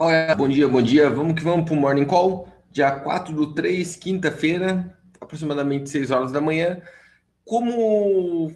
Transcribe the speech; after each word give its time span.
Fala, 0.00 0.34
bom 0.34 0.48
dia, 0.48 0.66
bom 0.66 0.80
dia. 0.80 1.10
Vamos 1.10 1.34
que 1.34 1.44
vamos 1.44 1.66
para 1.66 1.74
o 1.74 1.76
Morning 1.76 2.06
Call, 2.06 2.48
dia 2.70 2.90
4 2.90 3.34
do 3.34 3.52
3, 3.52 3.96
quinta-feira, 3.96 4.98
aproximadamente 5.20 5.90
6 5.90 6.10
horas 6.10 6.32
da 6.32 6.40
manhã. 6.40 6.80
Como 7.44 8.50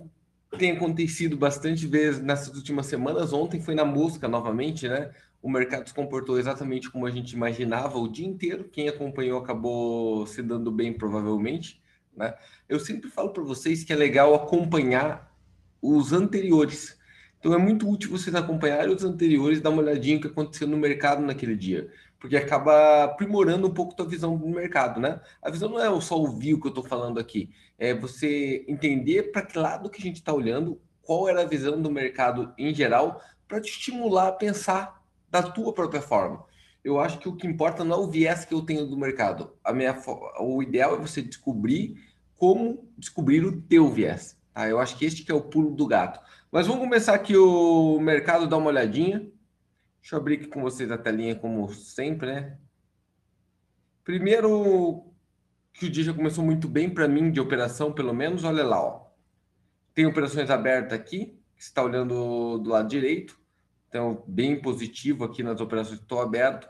tem 0.57 0.71
acontecido 0.71 1.37
bastante 1.37 1.87
vezes 1.87 2.23
nessas 2.23 2.57
últimas 2.57 2.87
semanas, 2.87 3.35
ontem 3.35 3.61
foi 3.61 3.75
na 3.75 3.85
mosca 3.85 4.27
novamente, 4.27 4.89
né? 4.89 5.11
O 5.43 5.51
mercado 5.51 5.87
se 5.87 5.93
comportou 5.93 6.39
exatamente 6.39 6.91
como 6.91 7.05
a 7.05 7.11
gente 7.11 7.33
imaginava 7.33 7.99
o 7.99 8.09
dia 8.09 8.27
inteiro. 8.27 8.65
Quem 8.73 8.89
acompanhou 8.89 9.39
acabou 9.39 10.27
se 10.27 10.43
dando 10.43 10.73
bem, 10.73 10.95
provavelmente. 10.95 11.79
Né? 12.17 12.33
Eu 12.67 12.81
sempre 12.81 13.11
falo 13.11 13.29
para 13.29 13.43
vocês 13.43 13.85
que 13.85 13.93
é 13.93 13.97
legal 13.97 14.35
acompanhar 14.35 15.31
os 15.83 16.11
anteriores 16.11 16.97
então 17.45 17.53
é 17.53 17.59
muito 17.59 17.87
útil 17.87 18.11
vocês 18.11 18.35
acompanharem 18.35 18.91
os 18.91 19.05
anteriores, 19.05 19.61
dar 19.61 19.69
uma 19.69 19.83
olhadinha 19.83 20.15
no 20.15 20.23
que 20.23 20.29
aconteceu 20.29 20.67
no 20.67 20.79
mercado 20.79 21.21
naquele 21.21 21.55
dia, 21.55 21.91
porque 22.19 22.39
acaba 22.39 23.05
aprimorando 23.05 23.67
um 23.69 23.71
pouco 23.71 24.01
a 24.01 24.07
visão 24.07 24.35
do 24.35 24.49
mercado, 24.49 24.99
né? 24.99 25.21
A 25.43 25.51
visão 25.51 25.69
não 25.69 25.79
é 25.79 26.01
só 26.01 26.19
ouvir 26.19 26.55
o 26.55 26.61
que 26.61 26.69
eu 26.69 26.71
estou 26.71 26.83
falando 26.83 27.21
aqui, 27.21 27.51
é 27.79 27.93
você 27.93 28.65
entender 28.67 29.25
para 29.25 29.43
que 29.43 29.59
lado 29.59 29.91
que 29.91 30.01
a 30.01 30.03
gente 30.03 30.17
está 30.17 30.33
olhando, 30.33 30.81
qual 31.03 31.29
era 31.29 31.43
a 31.43 31.45
visão 31.45 31.83
do 31.83 31.91
mercado 31.91 32.55
em 32.57 32.75
geral, 32.75 33.21
para 33.47 33.61
te 33.61 33.69
estimular 33.69 34.29
a 34.29 34.33
pensar 34.33 35.03
da 35.31 35.43
tua 35.43 35.75
própria 35.75 36.01
forma. 36.01 36.47
Eu 36.83 36.99
acho 36.99 37.19
que 37.19 37.29
o 37.29 37.37
que 37.37 37.47
importa 37.47 37.85
não 37.85 37.97
é 37.97 37.99
o 37.99 38.11
viés 38.11 38.47
que 38.47 38.55
eu 38.55 38.63
tenho 38.63 38.87
do 38.87 38.97
mercado. 38.97 39.53
A 39.63 39.71
minha, 39.71 39.95
o 40.41 40.63
ideal 40.63 40.95
é 40.95 40.99
você 40.99 41.21
descobrir 41.21 41.95
como 42.39 42.89
descobrir 42.97 43.45
o 43.45 43.61
teu 43.61 43.91
viés. 43.91 44.35
Tá? 44.55 44.67
Eu 44.67 44.79
acho 44.79 44.97
que 44.97 45.05
este 45.05 45.25
que 45.25 45.33
é 45.33 45.35
o 45.35 45.43
pulo 45.43 45.73
do 45.73 45.87
gato. 45.87 46.21
Mas 46.55 46.69
vamos 46.69 46.85
começar 46.85 47.15
aqui 47.15 47.37
o 47.37 47.99
mercado, 47.99 48.47
dar 48.47 48.59
uma 48.59 48.69
olhadinha. 48.69 49.29
Deixa 50.01 50.15
eu 50.15 50.21
abrir 50.21 50.37
aqui 50.37 50.47
com 50.47 50.63
vocês 50.63 50.89
a 50.89 50.97
telinha, 50.97 51.35
como 51.35 51.69
sempre, 51.75 52.33
né? 52.33 52.59
Primeiro, 54.05 55.05
que 55.73 55.87
o 55.87 55.91
dia 55.91 56.05
já 56.05 56.15
começou 56.15 56.45
muito 56.45 56.69
bem 56.69 56.89
para 56.89 57.09
mim 57.09 57.33
de 57.33 57.41
operação, 57.41 57.93
pelo 57.93 58.15
menos. 58.15 58.45
Olha 58.45 58.65
lá, 58.65 58.81
ó. 58.81 59.07
Tem 59.93 60.07
operações 60.07 60.49
abertas 60.49 60.97
aqui, 60.97 61.37
que 61.57 61.63
está 61.65 61.83
olhando 61.83 62.59
do 62.59 62.71
lado 62.71 62.89
direito. 62.89 63.37
Então, 63.89 64.23
bem 64.25 64.63
positivo 64.63 65.25
aqui 65.25 65.43
nas 65.43 65.61
operações 65.61 65.99
que 65.99 66.05
estou 66.05 66.23
aberto. 66.23 66.69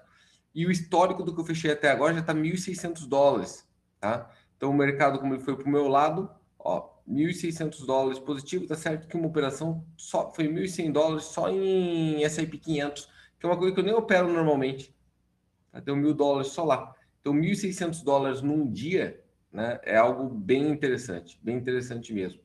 E 0.55 0.67
o 0.67 0.71
histórico 0.71 1.23
do 1.23 1.35
que 1.35 1.43
eu 1.43 1.45
fechei 1.45 1.73
até 1.73 1.91
agora 1.91 2.15
já 2.15 2.21
está 2.21 2.33
1.600 2.33 3.07
dólares, 3.07 3.69
tá? 4.01 4.31
Então, 4.57 4.71
o 4.71 4.75
mercado, 4.75 5.19
como 5.19 5.35
ele 5.35 5.43
foi 5.43 5.55
para 5.55 5.67
o 5.67 5.71
meu 5.71 5.89
lado, 5.89 6.31
ó, 6.65 6.89
1.600 7.09 7.85
dólares 7.85 8.19
positivo, 8.19 8.67
tá 8.67 8.75
certo 8.75 9.07
que 9.07 9.17
uma 9.17 9.29
operação 9.29 9.85
só 9.97 10.33
foi 10.33 10.49
1.100 10.49 10.91
dólares 10.91 11.25
só 11.27 11.51
em 11.51 12.25
S&P 12.25 12.57
500, 12.57 13.09
que 13.39 13.47
é 13.47 13.49
uma 13.49 13.59
coisa 13.59 13.75
que 13.75 13.81
eu 13.81 13.85
nem 13.85 13.95
opero 13.95 14.33
normalmente. 14.33 14.95
Tá? 15.71 15.81
Deu 15.81 15.95
mil 15.95 16.15
dólares 16.15 16.49
só 16.49 16.65
lá. 16.65 16.95
Então, 17.21 17.35
1.600 17.35 18.03
dólares 18.03 18.41
num 18.41 18.71
dia, 18.71 19.23
né, 19.53 19.79
é 19.85 19.97
algo 19.97 20.29
bem 20.29 20.69
interessante, 20.69 21.39
bem 21.43 21.57
interessante 21.57 22.13
mesmo. 22.13 22.41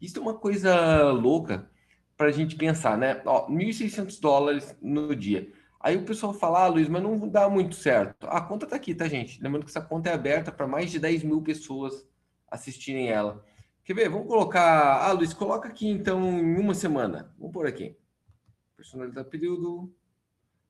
Isso 0.00 0.18
é 0.18 0.22
uma 0.22 0.34
coisa 0.34 1.10
louca 1.10 1.68
para 2.16 2.28
a 2.28 2.32
gente 2.32 2.56
pensar, 2.56 2.96
né? 2.96 3.20
Ó, 3.24 3.48
1.600 3.48 4.20
dólares 4.20 4.76
no 4.80 5.14
dia. 5.14 5.50
Aí 5.80 5.96
o 5.96 6.04
pessoal 6.04 6.32
fala, 6.32 6.64
ah, 6.64 6.68
Luiz, 6.68 6.88
mas 6.88 7.02
não 7.02 7.28
dá 7.28 7.48
muito 7.48 7.74
certo. 7.74 8.26
A 8.28 8.40
conta 8.40 8.66
tá 8.66 8.76
aqui, 8.76 8.94
tá, 8.94 9.06
gente? 9.06 9.42
Lembrando 9.42 9.64
que 9.64 9.70
essa 9.70 9.80
conta 9.80 10.10
é 10.10 10.14
aberta 10.14 10.50
para 10.50 10.66
mais 10.66 10.90
de 10.90 10.98
10 10.98 11.24
mil 11.24 11.42
pessoas 11.42 12.06
assistirem 12.50 13.08
ela. 13.10 13.44
Quer 13.84 13.92
ver? 13.92 14.08
Vamos 14.08 14.26
colocar. 14.26 15.04
Ah, 15.04 15.12
Luiz, 15.12 15.34
coloca 15.34 15.68
aqui 15.68 15.86
então 15.86 16.38
em 16.38 16.58
uma 16.58 16.72
semana. 16.72 17.30
Vamos 17.38 17.52
por 17.52 17.66
aqui. 17.66 17.94
Personalidade 18.74 19.28
período. 19.28 19.94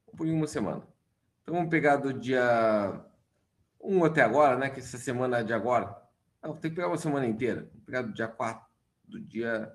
Vamos 0.05 0.17
por 0.17 0.27
em 0.27 0.33
uma 0.33 0.49
semana. 0.49 0.83
Então 1.43 1.55
vamos 1.55 1.71
pegar 1.71 1.97
do 1.97 2.13
dia 2.13 3.01
1 3.81 4.05
até 4.05 4.21
agora, 4.21 4.59
né? 4.59 4.69
Que 4.69 4.81
essa 4.81 4.99
semana 4.99 5.39
é 5.39 5.45
de 5.45 5.53
agora. 5.53 5.97
Não, 6.43 6.57
tem 6.57 6.71
que 6.71 6.77
pegar 6.77 6.89
uma 6.89 6.99
semana 6.99 7.25
inteira. 7.25 7.71
Vou 7.73 7.83
pegar 7.87 8.03
do 8.03 8.13
dia 8.13 8.27
4, 8.27 8.67
do 9.05 9.21
dia 9.21 9.73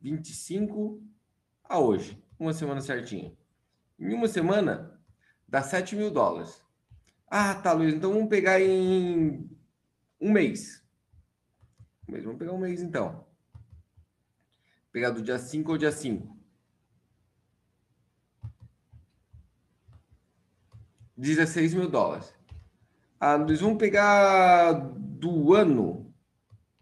25 0.00 1.02
a 1.64 1.78
hoje. 1.80 2.22
Uma 2.38 2.52
semana 2.52 2.80
certinha. 2.80 3.36
Em 3.98 4.14
uma 4.14 4.28
semana, 4.28 4.96
dá 5.48 5.60
7 5.60 5.96
mil 5.96 6.10
dólares. 6.10 6.64
Ah, 7.26 7.52
tá, 7.52 7.72
Luiz. 7.72 7.92
Então 7.94 8.12
vamos 8.12 8.28
pegar 8.28 8.60
em 8.60 9.50
um 10.20 10.30
mês 10.30 10.79
mês. 12.10 12.24
Vamos 12.24 12.38
pegar 12.38 12.52
um 12.52 12.58
mês 12.58 12.82
então. 12.82 13.12
Vou 13.12 13.26
pegar 14.92 15.10
do 15.10 15.22
dia 15.22 15.38
5 15.38 15.70
ao 15.70 15.78
dia 15.78 15.92
5. 15.92 16.40
16 21.16 21.74
mil 21.74 21.88
dólares. 21.88 22.34
Ah, 23.18 23.36
nós 23.36 23.60
vamos 23.60 23.78
pegar 23.78 24.72
do 24.72 25.54
ano. 25.54 26.14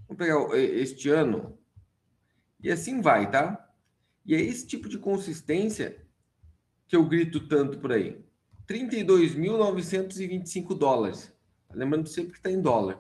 Vamos 0.07 0.17
pegar 0.17 0.57
este 0.57 1.11
ano. 1.11 1.59
E 2.63 2.71
assim 2.71 3.01
vai, 3.01 3.29
tá? 3.31 3.69
E 4.25 4.35
é 4.35 4.41
esse 4.41 4.67
tipo 4.67 4.89
de 4.89 4.99
consistência 4.99 6.05
que 6.87 6.95
eu 6.95 7.05
grito 7.05 7.49
tanto 7.49 7.79
por 7.79 7.91
aí. 7.93 8.25
32.925 8.69 10.79
dólares. 10.79 11.33
Lembrando 11.73 12.09
sempre 12.09 12.33
que 12.33 12.39
está 12.39 12.51
em 12.51 12.63
dólar, 12.63 12.99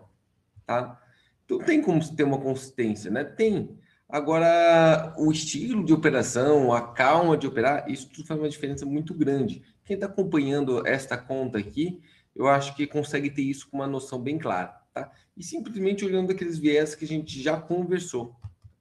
tá? 0.66 1.00
Então 1.48 1.59
tem 1.60 1.81
como 1.81 2.06
ter 2.14 2.25
uma 2.25 2.38
consistência, 2.38 3.10
né? 3.10 3.25
Tem. 3.25 3.78
Agora, 4.06 5.14
o 5.16 5.32
estilo 5.32 5.82
de 5.82 5.94
operação, 5.94 6.75
a 6.75 6.92
calma 6.92 7.38
de 7.38 7.47
operar, 7.47 7.91
isso 7.91 8.06
tudo 8.10 8.26
faz 8.26 8.38
uma 8.38 8.50
diferença 8.50 8.84
muito 8.84 9.14
grande. 9.14 9.62
Quem 9.82 9.94
está 9.94 10.04
acompanhando 10.04 10.86
esta 10.86 11.16
conta 11.16 11.56
aqui, 11.56 12.03
eu 12.36 12.47
acho 12.47 12.76
que 12.76 12.86
consegue 12.86 13.31
ter 13.31 13.42
isso 13.42 13.66
com 13.70 13.78
uma 13.78 13.86
noção 13.86 14.20
bem 14.20 14.38
clara, 14.38 14.78
tá? 14.92 15.10
E 15.34 15.42
simplesmente 15.42 16.04
olhando 16.04 16.32
aqueles 16.32 16.59
viés 16.59 16.94
que 16.94 17.06
a 17.06 17.09
gente 17.09 17.42
já 17.42 17.59
conversou. 17.59 18.36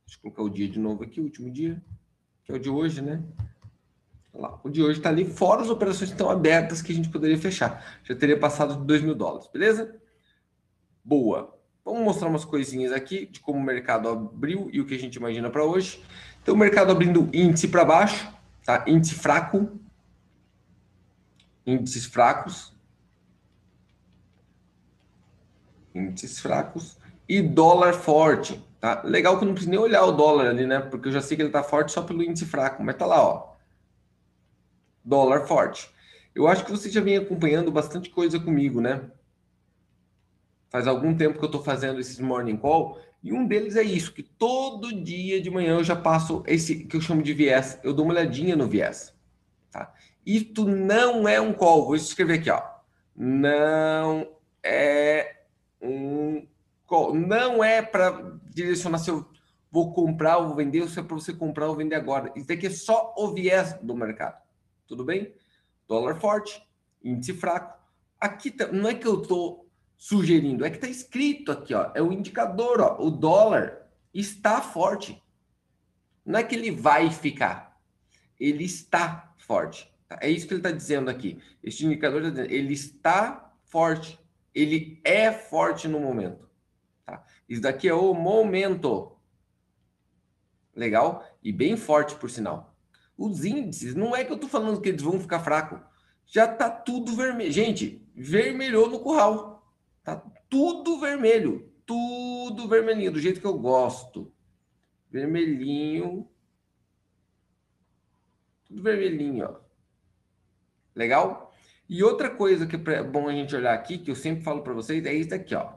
Deixa 0.06 0.18
eu 0.18 0.24
colocar 0.24 0.44
o 0.44 0.50
dia 0.50 0.68
de 0.68 0.78
novo 0.78 1.06
aqui, 1.06 1.22
o 1.22 1.24
último 1.24 1.50
dia, 1.50 1.82
que 2.44 2.52
é 2.52 2.56
o 2.56 2.60
de 2.60 2.70
hoje, 2.70 3.02
né? 3.02 3.24
Lá, 4.34 4.60
o 4.62 4.70
de 4.70 4.84
hoje 4.84 5.00
está 5.00 5.08
ali, 5.08 5.24
fora 5.24 5.62
as 5.62 5.70
operações 5.70 6.10
que 6.10 6.16
estão 6.16 6.30
abertas 6.30 6.82
que 6.82 6.92
a 6.92 6.96
gente 6.96 7.10
poderia 7.10 7.38
fechar. 7.38 8.02
Já 8.04 8.14
teria 8.14 8.38
passado 8.38 8.76
de 8.76 8.86
2 8.86 9.04
mil 9.04 9.16
dólares, 9.16 9.48
beleza? 9.54 9.96
Boa. 11.04 11.57
Vamos 11.88 12.04
mostrar 12.04 12.28
umas 12.28 12.44
coisinhas 12.44 12.92
aqui 12.92 13.28
de 13.28 13.40
como 13.40 13.60
o 13.60 13.64
mercado 13.64 14.10
abriu 14.10 14.70
e 14.74 14.82
o 14.82 14.86
que 14.86 14.94
a 14.94 15.00
gente 15.00 15.16
imagina 15.16 15.50
para 15.50 15.64
hoje. 15.64 16.04
Então, 16.44 16.54
o 16.54 16.58
mercado 16.58 16.92
abrindo 16.92 17.30
índice 17.32 17.70
para 17.70 17.86
baixo, 17.86 18.30
tá? 18.66 18.84
Índice 18.86 19.16
fraco. 19.16 19.80
Índices 21.66 22.06
fracos. 22.06 22.74
Índices 25.96 26.42
fracos. 26.42 26.98
E 27.26 27.42
dólar 27.42 27.94
forte, 27.94 28.62
tá? 28.82 29.02
Legal 29.06 29.38
que 29.38 29.46
eu 29.46 29.48
não 29.48 29.54
preciso 29.54 29.72
nem 29.72 29.80
olhar 29.80 30.04
o 30.04 30.12
dólar 30.12 30.50
ali, 30.50 30.68
né? 30.68 30.82
Porque 30.82 31.08
eu 31.08 31.14
já 31.14 31.22
sei 31.22 31.38
que 31.38 31.44
ele 31.44 31.52
tá 31.52 31.64
forte 31.64 31.94
só 31.94 32.02
pelo 32.02 32.22
índice 32.22 32.46
fraco, 32.46 32.84
mas 32.84 32.98
tá 32.98 33.06
lá, 33.06 33.24
ó. 33.24 33.56
Dólar 35.06 35.48
forte. 35.48 35.90
Eu 36.36 36.50
acho 36.50 36.66
que 36.66 36.72
você 36.72 36.90
já 36.90 37.00
vem 37.00 37.16
acompanhando 37.16 37.72
bastante 37.72 38.10
coisa 38.10 38.38
comigo, 38.38 38.82
né? 38.82 39.10
Faz 40.70 40.88
algum 40.88 41.16
tempo 41.16 41.38
que 41.38 41.44
eu 41.44 41.48
estou 41.48 41.64
fazendo 41.64 42.00
esses 42.00 42.20
morning 42.20 42.58
call, 42.58 43.00
e 43.24 43.34
um 43.34 43.48
deles 43.48 43.76
é 43.76 43.84
isso, 43.84 44.14
que 44.14 44.24
todo 44.24 45.04
dia 45.04 45.42
de 45.42 45.50
manhã 45.50 45.76
eu 45.76 45.84
já 45.84 45.96
passo 45.96 46.44
esse 46.46 46.86
que 46.86 46.96
eu 46.96 47.02
chamo 47.02 47.24
de 47.24 47.34
viés, 47.34 47.80
eu 47.84 47.94
dou 47.94 48.06
uma 48.06 48.14
olhadinha 48.14 48.56
no 48.56 48.68
viés. 48.68 49.14
Tá? 49.72 49.94
Isto 50.26 50.66
não 50.66 51.28
é 51.28 51.40
um 51.40 51.54
call, 51.54 51.86
vou 51.86 51.96
escrever 51.96 52.40
aqui, 52.40 52.50
ó. 52.50 52.62
Não 53.16 54.28
é 54.64 55.44
um 55.82 56.48
call. 56.86 57.14
Não 57.16 57.64
é 57.64 57.82
para 57.82 58.38
direcionar 58.54 59.00
se 59.00 59.10
eu 59.10 59.28
vou 59.72 59.94
comprar 59.94 60.38
ou 60.38 60.56
vender, 60.56 60.82
ou 60.82 60.88
se 60.88 61.00
é 61.00 61.04
para 61.04 61.16
você 61.16 61.34
comprar 61.34 61.68
ou 61.68 61.76
vender 61.76 61.96
agora. 61.96 62.32
Isso 62.36 62.48
daqui 62.48 62.68
é 62.68 62.70
só 62.70 63.14
o 63.18 63.34
viés 63.34 63.74
do 63.82 63.96
mercado. 63.96 64.42
Tudo 64.88 65.04
bem? 65.04 65.34
Dólar 65.88 66.16
forte, 66.16 66.62
índice 67.04 67.34
fraco. 67.34 67.78
Aqui 68.20 68.54
não 68.72 68.90
é 68.90 68.94
que 68.94 69.08
eu 69.08 69.22
estou 69.22 69.67
sugerindo? 69.98 70.64
É 70.64 70.70
que 70.70 70.78
está 70.78 70.88
escrito 70.88 71.52
aqui, 71.52 71.74
ó, 71.74 71.92
é 71.96 72.02
o 72.02 72.12
indicador, 72.12 72.80
ó, 72.82 73.02
o 73.04 73.10
dólar 73.10 73.88
está 74.14 74.62
forte. 74.62 75.22
Não 76.26 76.40
é 76.40 76.44
que 76.44 76.56
ele 76.56 76.72
vai 76.72 77.10
ficar, 77.10 77.80
ele 78.40 78.64
está 78.64 79.34
forte. 79.38 79.92
Tá? 80.08 80.20
É 80.22 80.30
isso 80.30 80.48
que 80.48 80.54
ele 80.54 80.60
está 80.60 80.72
dizendo 80.72 81.10
aqui. 81.10 81.42
Este 81.64 81.86
indicador 81.86 82.20
está 82.20 82.30
dizendo, 82.30 82.52
ele 82.52 82.74
está 82.74 83.54
forte, 83.64 84.20
ele 84.54 85.02
é 85.04 85.32
forte 85.32 85.88
no 85.88 86.00
momento. 86.00 86.48
Tá? 87.06 87.24
Isso 87.48 87.62
daqui 87.62 87.88
é 87.88 87.94
o 87.94 88.14
momento. 88.14 89.18
Legal? 90.76 91.26
E 91.42 91.52
bem 91.52 91.76
forte, 91.76 92.16
por 92.16 92.30
sinal. 92.30 92.76
Os 93.18 93.44
índices, 93.44 93.96
não 93.96 94.16
é 94.16 94.24
que 94.24 94.32
eu 94.32 94.36
estou 94.36 94.50
falando 94.50 94.80
que 94.80 94.90
eles 94.90 95.02
vão 95.02 95.20
ficar 95.20 95.40
fracos. 95.40 95.80
Já 96.26 96.46
está 96.52 96.70
tudo 96.70 97.16
vermelho. 97.16 97.52
Gente, 97.52 98.06
vermelhou 98.14 98.90
no 98.90 99.00
curral. 99.00 99.57
Tá 100.08 100.24
tudo 100.50 101.02
vermelho, 101.02 101.70
tudo 101.86 102.66
vermelhinho, 102.70 103.12
do 103.12 103.20
jeito 103.20 103.42
que 103.42 103.46
eu 103.46 103.60
gosto. 103.60 104.34
Vermelhinho. 105.12 106.32
Tudo 108.64 108.82
vermelhinho, 108.82 109.50
ó. 109.50 109.60
Legal? 110.96 111.54
E 111.90 112.02
outra 112.02 112.34
coisa 112.34 112.66
que 112.66 112.78
é 112.90 113.04
bom 113.04 113.28
a 113.28 113.34
gente 113.34 113.54
olhar 113.54 113.74
aqui, 113.74 113.98
que 113.98 114.10
eu 114.10 114.16
sempre 114.16 114.46
falo 114.46 114.64
para 114.64 114.72
vocês, 114.72 115.06
é 115.06 115.14
isso 115.14 115.36
aqui, 115.36 115.54
ó. 115.54 115.74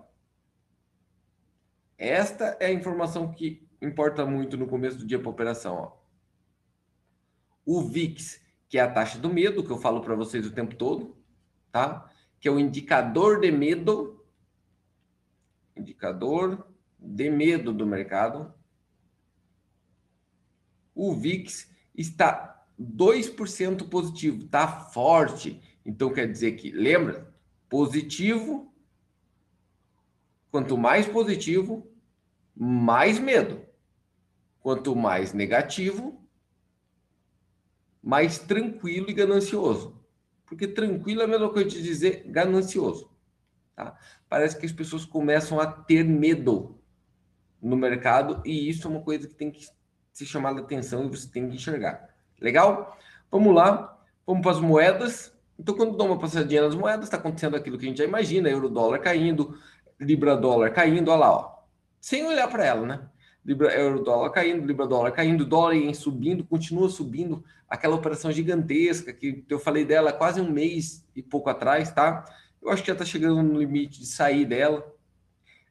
Esta 1.99 2.57
é 2.61 2.67
a 2.67 2.73
informação 2.73 3.33
que 3.33 3.69
importa 3.83 4.25
muito 4.25 4.57
no 4.57 4.69
começo 4.69 4.97
do 4.97 5.07
dia 5.09 5.19
para 5.19 5.29
operação, 5.29 5.75
ó. 5.75 5.93
O 7.67 7.83
VIX, 7.83 8.41
que 8.69 8.79
é 8.79 8.81
a 8.81 8.93
taxa 8.93 9.19
do 9.19 9.29
medo, 9.29 9.65
que 9.65 9.73
eu 9.73 9.79
falo 9.79 10.01
para 10.01 10.15
vocês 10.15 10.47
o 10.47 10.55
tempo 10.55 10.77
todo, 10.77 11.21
tá? 11.73 12.09
Que 12.39 12.47
é 12.47 12.53
o 12.53 12.61
indicador 12.61 13.41
de 13.41 13.51
medo, 13.51 14.20
indicador 15.81 16.67
de 16.99 17.31
medo 17.31 17.73
do 17.73 17.87
mercado. 17.87 18.53
O 20.95 21.15
VIX 21.15 21.71
está 21.95 22.65
2% 22.81 23.89
positivo, 23.89 24.47
tá 24.49 24.69
forte. 24.69 25.61
Então 25.85 26.13
quer 26.13 26.31
dizer 26.31 26.53
que, 26.53 26.71
lembra? 26.71 27.35
Positivo, 27.69 28.73
quanto 30.51 30.77
mais 30.77 31.07
positivo, 31.07 31.91
mais 32.55 33.19
medo. 33.19 33.63
Quanto 34.61 34.95
mais 34.95 35.33
negativo, 35.33 36.23
mais 38.03 38.39
tranquilo 38.39 39.09
e 39.09 39.15
ganancioso. 39.15 39.99
Porque 40.45 40.67
tranquilo 40.67 41.23
é 41.23 41.25
a 41.25 41.29
mesma 41.29 41.51
coisa 41.51 41.71
de 41.71 41.83
dizer 41.83 42.25
ganancioso. 42.27 43.10
Tá? 43.85 43.97
Parece 44.29 44.59
que 44.59 44.67
as 44.67 44.73
pessoas 44.73 45.05
começam 45.05 45.59
a 45.59 45.67
ter 45.67 46.05
medo 46.05 46.79
no 47.63 47.77
mercado 47.77 48.43
e 48.45 48.69
isso 48.69 48.87
é 48.87 48.91
uma 48.91 49.01
coisa 49.01 49.27
que 49.27 49.35
tem 49.35 49.51
que 49.51 49.67
se 50.13 50.27
chamar 50.27 50.57
a 50.57 50.61
atenção 50.61 51.07
e 51.07 51.09
você 51.09 51.29
tem 51.29 51.49
que 51.49 51.57
enxergar. 51.57 52.09
Legal? 52.41 52.97
Vamos 53.31 53.55
lá, 53.55 53.99
vamos 54.27 54.43
para 54.43 54.53
as 54.53 54.61
moedas. 54.61 55.33
Então, 55.59 55.75
quando 55.75 55.97
dá 55.97 56.05
uma 56.05 56.19
passadinha 56.19 56.63
nas 56.63 56.75
moedas, 56.75 57.05
está 57.05 57.17
acontecendo 57.17 57.57
aquilo 57.57 57.79
que 57.79 57.85
a 57.85 57.89
gente 57.89 57.99
já 57.99 58.05
imagina: 58.05 58.49
euro-dólar 58.49 58.99
caindo, 58.99 59.59
libra-dólar 59.99 60.73
caindo, 60.73 61.11
olha 61.11 61.21
lá, 61.21 61.33
ó. 61.33 61.59
sem 62.01 62.25
olhar 62.27 62.49
para 62.49 62.65
ela, 62.65 62.87
né? 62.87 63.09
Libra, 63.45 63.75
euro-dólar 63.75 64.31
caindo, 64.31 64.67
libra-dólar 64.67 65.13
caindo, 65.13 65.47
dólar 65.47 65.75
em 65.75 65.95
subindo, 65.95 66.45
continua 66.45 66.89
subindo. 66.89 67.43
Aquela 67.69 67.95
operação 67.95 68.31
gigantesca 68.31 69.13
que 69.13 69.45
eu 69.49 69.59
falei 69.59 69.85
dela 69.85 70.13
quase 70.13 70.41
um 70.41 70.51
mês 70.51 71.07
e 71.15 71.23
pouco 71.23 71.49
atrás, 71.49 71.91
tá? 71.93 72.25
Eu 72.63 72.71
acho 72.71 72.83
que 72.83 72.89
já 72.89 72.93
está 72.93 73.05
chegando 73.05 73.43
no 73.43 73.59
limite 73.59 74.01
de 74.01 74.07
sair 74.07 74.45
dela. 74.45 74.95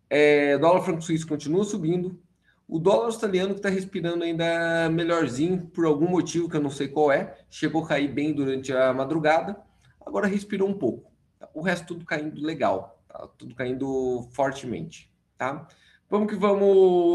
É, 0.09 0.57
dólar 0.57 0.81
franco 0.81 1.01
suíço 1.01 1.27
continua 1.27 1.63
subindo. 1.63 2.19
O 2.67 2.79
dólar 2.79 3.05
australiano 3.05 3.53
que 3.53 3.59
está 3.59 3.69
respirando 3.69 4.23
ainda 4.23 4.89
melhorzinho, 4.89 5.67
por 5.67 5.85
algum 5.85 6.07
motivo 6.07 6.49
que 6.49 6.55
eu 6.55 6.61
não 6.61 6.69
sei 6.69 6.87
qual 6.87 7.11
é, 7.11 7.35
chegou 7.49 7.83
a 7.83 7.87
cair 7.87 8.07
bem 8.07 8.33
durante 8.33 8.71
a 8.71 8.93
madrugada, 8.93 9.59
agora 10.05 10.27
respirou 10.27 10.69
um 10.69 10.77
pouco. 10.77 11.11
O 11.53 11.61
resto 11.61 11.87
tudo 11.87 12.05
caindo 12.05 12.39
legal, 12.41 13.01
tá? 13.07 13.27
tudo 13.37 13.55
caindo 13.55 14.27
fortemente. 14.31 15.11
Tá? 15.37 15.67
Vamos 16.09 16.31
que 16.31 16.35
vamos 16.35 16.67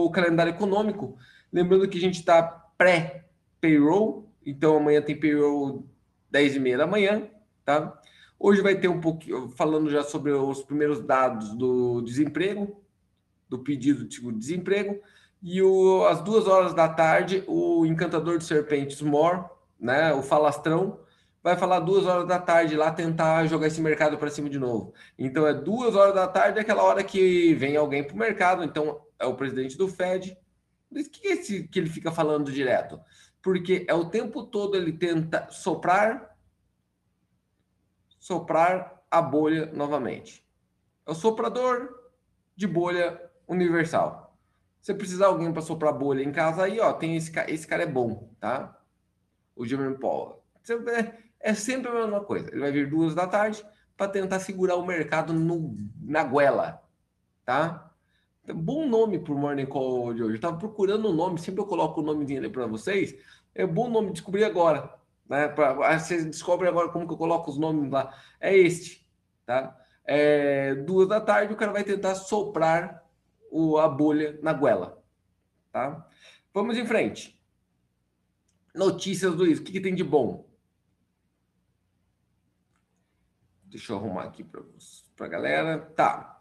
o 0.06 0.10
calendário 0.10 0.50
econômico. 0.50 1.16
Lembrando 1.52 1.88
que 1.88 1.98
a 1.98 2.00
gente 2.00 2.18
está 2.18 2.42
pré-payroll, 2.76 4.28
então 4.44 4.76
amanhã 4.76 5.00
tem 5.02 5.18
payroll 5.18 5.86
10 6.30 6.56
e 6.56 6.60
meia 6.60 6.78
da 6.78 6.86
manhã, 6.86 7.28
tá? 7.64 7.96
Hoje 8.38 8.60
vai 8.60 8.78
ter 8.78 8.88
um 8.88 9.00
pouquinho, 9.00 9.48
falando 9.50 9.90
já 9.90 10.02
sobre 10.02 10.32
os 10.32 10.62
primeiros 10.62 11.00
dados 11.00 11.54
do 11.54 12.00
desemprego, 12.02 12.82
do 13.48 13.58
pedido 13.58 14.06
de 14.06 14.14
seguro-desemprego, 14.14 15.00
e 15.42 15.62
o, 15.62 16.06
às 16.06 16.22
duas 16.22 16.46
horas 16.46 16.75
da 16.75 16.88
tarde, 16.88 17.44
o 17.46 17.84
encantador 17.86 18.38
de 18.38 18.44
serpentes 18.44 19.00
More, 19.02 19.44
né, 19.78 20.12
o 20.12 20.22
falastrão, 20.22 21.00
vai 21.42 21.56
falar 21.58 21.81
duas 21.81 22.06
horas 22.06 22.26
da 22.26 22.38
tarde 22.38 22.75
lá 22.75 22.90
tentar 22.90 23.46
jogar 23.46 23.66
esse 23.66 23.81
mercado 23.82 24.16
para 24.16 24.31
cima 24.31 24.48
de 24.48 24.58
novo. 24.58 24.94
Então 25.19 25.46
é 25.46 25.52
duas 25.52 25.94
horas 25.94 26.14
da 26.14 26.26
tarde, 26.26 26.58
é 26.58 26.62
aquela 26.62 26.82
hora 26.82 27.04
que 27.04 27.52
vem 27.54 27.76
alguém 27.76 28.02
para 28.02 28.14
o 28.14 28.19
mercado, 28.19 28.64
então 28.64 29.02
é 29.19 29.26
o 29.26 29.34
presidente 29.34 29.76
do 29.76 29.86
Fed. 29.86 30.36
Por 30.88 31.02
que, 31.10 31.28
esse, 31.28 31.69
que 31.69 31.78
ele 31.78 31.90
fica 31.90 32.10
falando 32.10 32.50
direto? 32.50 32.98
Porque 33.42 33.84
é 33.86 33.92
o 33.92 34.06
tempo 34.06 34.44
todo 34.44 34.75
ele 34.75 34.92
tenta 34.92 35.46
soprar, 35.50 36.33
soprar 38.24 39.04
a 39.10 39.20
bolha 39.20 39.66
novamente. 39.66 40.42
É 41.06 41.10
o 41.10 41.14
soprador 41.14 42.10
de 42.56 42.66
bolha 42.66 43.20
universal. 43.46 44.34
Se 44.80 44.86
você 44.86 44.94
precisar 44.94 45.26
de 45.26 45.32
alguém 45.32 45.52
para 45.52 45.60
soprar 45.60 45.92
bolha 45.92 46.22
em 46.22 46.32
casa 46.32 46.62
aí, 46.62 46.80
ó, 46.80 46.90
tem 46.94 47.16
esse 47.16 47.30
cara, 47.30 47.50
esse 47.50 47.66
cara 47.66 47.82
é 47.82 47.86
bom, 47.86 48.30
tá? 48.40 48.80
O 49.54 49.66
Jeremy 49.66 49.98
Paul. 49.98 50.42
É 51.38 51.52
sempre 51.52 51.90
a 51.90 51.94
mesma 51.94 52.24
coisa. 52.24 52.48
Ele 52.50 52.60
vai 52.60 52.72
vir 52.72 52.88
duas 52.88 53.14
da 53.14 53.26
tarde 53.26 53.62
para 53.94 54.10
tentar 54.10 54.40
segurar 54.40 54.76
o 54.76 54.86
mercado 54.86 55.34
no, 55.34 55.76
na 56.00 56.24
goela, 56.24 56.82
tá? 57.44 57.92
Bom 58.54 58.88
nome 58.88 59.18
para 59.18 59.34
o 59.34 59.38
Morning 59.38 59.66
Call 59.66 60.14
de 60.14 60.22
hoje. 60.22 60.32
Eu 60.32 60.36
estava 60.36 60.56
procurando 60.56 61.08
o 61.08 61.10
um 61.10 61.14
nome, 61.14 61.38
sempre 61.38 61.60
eu 61.60 61.66
coloco 61.66 62.00
o 62.00 62.02
nomezinho 62.02 62.40
ali 62.40 62.48
para 62.48 62.66
vocês. 62.66 63.14
É 63.54 63.66
bom 63.66 63.90
nome 63.90 64.12
descobrir 64.12 64.44
agora, 64.44 64.98
né? 65.28 65.48
Pra, 65.48 65.98
vocês 65.98 66.24
descobrem 66.24 66.70
agora 66.70 66.88
como 66.88 67.06
que 67.06 67.12
eu 67.12 67.18
coloco 67.18 67.50
os 67.50 67.58
nomes 67.58 67.90
lá. 67.90 68.14
É 68.40 68.56
este, 68.56 69.08
tá? 69.46 69.78
É, 70.04 70.74
duas 70.74 71.08
da 71.08 71.20
tarde 71.20 71.54
o 71.54 71.56
cara 71.56 71.72
vai 71.72 71.82
tentar 71.82 72.14
soprar 72.14 73.02
o, 73.50 73.78
a 73.78 73.88
bolha 73.88 74.38
na 74.42 74.52
goela. 74.52 75.02
Tá? 75.72 76.06
Vamos 76.52 76.76
em 76.76 76.86
frente. 76.86 77.40
Notícias, 78.74 79.34
Luiz. 79.34 79.58
O 79.58 79.62
que, 79.62 79.72
que 79.72 79.80
tem 79.80 79.94
de 79.94 80.04
bom? 80.04 80.48
Deixa 83.64 83.92
eu 83.92 83.96
arrumar 83.96 84.24
aqui 84.24 84.44
para 84.44 84.62
a 85.26 85.28
galera. 85.28 85.78
Tá. 85.78 86.40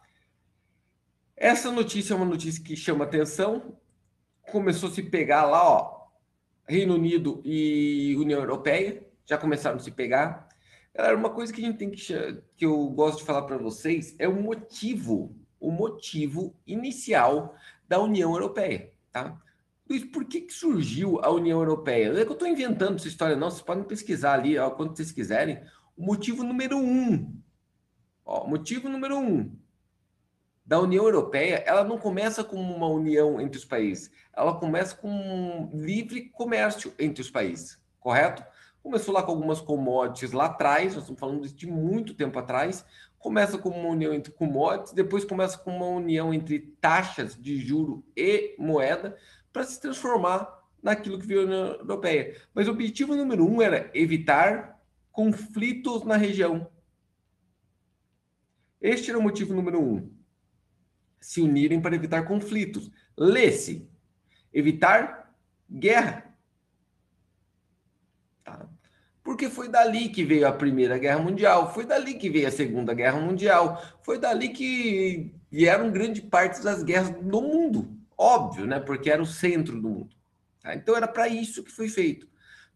Essa 1.35 1.71
notícia 1.71 2.13
é 2.13 2.17
uma 2.17 2.25
notícia 2.25 2.63
que 2.63 2.75
chama 2.75 3.05
atenção. 3.05 3.77
Começou 4.51 4.89
a 4.89 4.91
se 4.91 5.03
pegar 5.03 5.45
lá, 5.45 5.63
ó. 5.63 6.02
Reino 6.67 6.95
Unido 6.95 7.41
e 7.43 8.15
União 8.17 8.39
Europeia 8.39 9.05
já 9.25 9.37
começaram 9.37 9.77
a 9.77 9.79
se 9.79 9.91
pegar. 9.91 10.47
Galera, 10.93 11.17
uma 11.17 11.29
coisa 11.29 11.51
que 11.51 11.61
a 11.61 11.65
gente 11.65 11.77
tem 11.77 11.89
que 11.89 12.01
que 12.55 12.65
eu 12.65 12.87
gosto 12.89 13.19
de 13.19 13.25
falar 13.25 13.43
para 13.43 13.57
vocês 13.57 14.15
é 14.19 14.27
o 14.27 14.41
motivo 14.41 15.35
o 15.59 15.71
motivo 15.71 16.53
inicial 16.67 17.55
da 17.87 17.97
União 17.97 18.33
Europeia, 18.33 18.91
tá? 19.13 19.39
Luiz, 19.89 20.03
por 20.03 20.25
que, 20.25 20.41
que 20.41 20.53
surgiu 20.53 21.19
a 21.23 21.31
União 21.31 21.59
Europeia? 21.59 22.11
Não 22.11 22.19
é 22.19 22.25
que 22.25 22.29
eu 22.29 22.33
estou 22.33 22.47
inventando 22.47 22.95
essa 22.95 23.07
história, 23.07 23.35
não. 23.35 23.49
Vocês 23.49 23.61
podem 23.61 23.83
pesquisar 23.85 24.33
ali, 24.33 24.57
ó, 24.57 24.69
quando 24.71 24.95
vocês 24.95 25.11
quiserem. 25.11 25.61
O 25.95 26.05
motivo 26.05 26.43
número 26.43 26.77
um, 26.77 27.33
ó, 28.25 28.45
motivo 28.45 28.89
número 28.89 29.17
um 29.17 29.55
da 30.65 30.79
União 30.79 31.03
Europeia, 31.03 31.63
ela 31.65 31.83
não 31.83 31.97
começa 31.97 32.43
com 32.43 32.55
uma 32.55 32.87
união 32.87 33.39
entre 33.41 33.57
os 33.57 33.65
países, 33.65 34.11
ela 34.35 34.57
começa 34.57 34.95
com 34.95 35.09
um 35.09 35.69
livre 35.73 36.29
comércio 36.29 36.93
entre 36.97 37.21
os 37.21 37.29
países, 37.29 37.79
correto? 37.99 38.43
Começou 38.81 39.13
lá 39.13 39.23
com 39.23 39.31
algumas 39.31 39.61
commodities 39.61 40.31
lá 40.31 40.45
atrás, 40.45 40.93
nós 40.93 41.03
estamos 41.03 41.19
falando 41.19 41.47
de 41.47 41.67
muito 41.67 42.13
tempo 42.13 42.37
atrás, 42.39 42.85
começa 43.17 43.57
com 43.57 43.69
uma 43.69 43.89
união 43.89 44.13
entre 44.13 44.31
commodities, 44.31 44.93
depois 44.93 45.23
começa 45.23 45.57
com 45.57 45.75
uma 45.75 45.85
união 45.85 46.33
entre 46.33 46.59
taxas 46.81 47.35
de 47.35 47.57
juro 47.57 48.05
e 48.15 48.55
moeda, 48.57 49.17
para 49.51 49.63
se 49.63 49.79
transformar 49.79 50.61
naquilo 50.81 51.19
que 51.19 51.27
veio 51.27 51.47
na 51.47 51.55
União 51.55 51.75
Europeia. 51.79 52.35
Mas 52.53 52.67
o 52.67 52.71
objetivo 52.71 53.15
número 53.15 53.47
um 53.49 53.61
era 53.61 53.89
evitar 53.93 54.81
conflitos 55.11 56.03
na 56.03 56.17
região. 56.17 56.67
Este 58.81 59.11
era 59.11 59.19
o 59.19 59.21
motivo 59.21 59.53
número 59.53 59.79
um. 59.79 60.12
Se 61.23 61.41
unirem 61.41 61.81
para 61.81 61.95
evitar 61.95 62.23
conflitos. 62.23 62.91
Lê-se. 63.17 63.87
Evitar 64.53 65.33
guerra. 65.69 66.31
Tá? 68.43 68.69
porque 69.23 69.49
foi 69.49 69.69
dali 69.69 70.09
que 70.09 70.23
veio 70.23 70.45
a 70.45 70.51
Primeira 70.51 70.97
Guerra 70.97 71.19
Mundial, 71.19 71.73
foi 71.73 71.85
dali 71.85 72.15
que 72.15 72.29
veio 72.29 72.47
a 72.47 72.51
Segunda 72.51 72.93
Guerra 72.93 73.19
Mundial, 73.19 73.81
foi 74.03 74.19
dali 74.19 74.49
que 74.49 75.33
vieram 75.49 75.91
grande 75.91 76.21
parte 76.21 76.61
das 76.61 76.83
guerras 76.83 77.09
do 77.09 77.41
mundo, 77.41 77.97
óbvio, 78.17 78.65
né? 78.65 78.79
Porque 78.79 79.09
era 79.09 79.21
o 79.21 79.25
centro 79.25 79.81
do 79.81 79.89
mundo. 79.89 80.15
Tá? 80.61 80.75
Então 80.75 80.95
era 80.95 81.07
para 81.07 81.27
isso 81.29 81.63
que 81.63 81.71
foi 81.71 81.87
feito. 81.87 82.27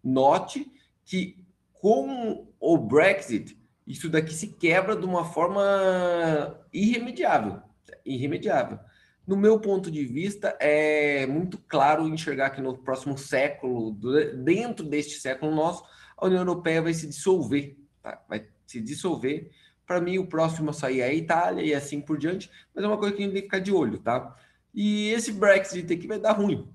Note 0.01 0.71
que 1.03 1.45
com 1.73 2.47
o 2.59 2.77
Brexit, 2.77 3.57
isso 3.85 4.09
daqui 4.09 4.33
se 4.33 4.47
quebra 4.47 4.95
de 4.95 5.05
uma 5.05 5.25
forma 5.25 6.59
irremediável, 6.71 7.61
irremediável. 8.07 8.79
No 9.25 9.35
meu 9.35 9.59
ponto 9.59 9.91
de 9.91 10.05
vista, 10.05 10.55
é 10.59 11.25
muito 11.25 11.57
claro 11.67 12.07
enxergar 12.07 12.51
que 12.51 12.61
no 12.61 12.77
próximo 12.77 13.17
século, 13.17 13.91
dentro 14.35 14.85
deste 14.85 15.19
século 15.19 15.53
nosso, 15.53 15.83
a 16.15 16.25
União 16.25 16.39
Europeia 16.39 16.81
vai 16.81 16.93
se 16.93 17.07
dissolver, 17.07 17.77
tá? 18.01 18.23
vai 18.29 18.47
se 18.65 18.79
dissolver. 18.79 19.51
Para 19.85 19.99
mim, 19.99 20.17
o 20.17 20.27
próximo 20.27 20.69
a 20.69 20.73
sair 20.73 21.01
é 21.01 21.05
a 21.05 21.13
Itália 21.13 21.61
e 21.61 21.73
assim 21.73 21.99
por 21.99 22.17
diante, 22.17 22.49
mas 22.73 22.83
é 22.83 22.87
uma 22.87 22.97
coisa 22.97 23.15
que 23.15 23.21
a 23.21 23.25
gente 23.25 23.33
tem 23.33 23.41
que 23.41 23.47
ficar 23.47 23.59
de 23.59 23.71
olho, 23.71 23.99
tá? 23.99 24.35
E 24.73 25.09
esse 25.09 25.31
Brexit 25.31 25.91
aqui 25.93 26.07
vai 26.07 26.19
dar 26.19 26.33
ruim. 26.33 26.67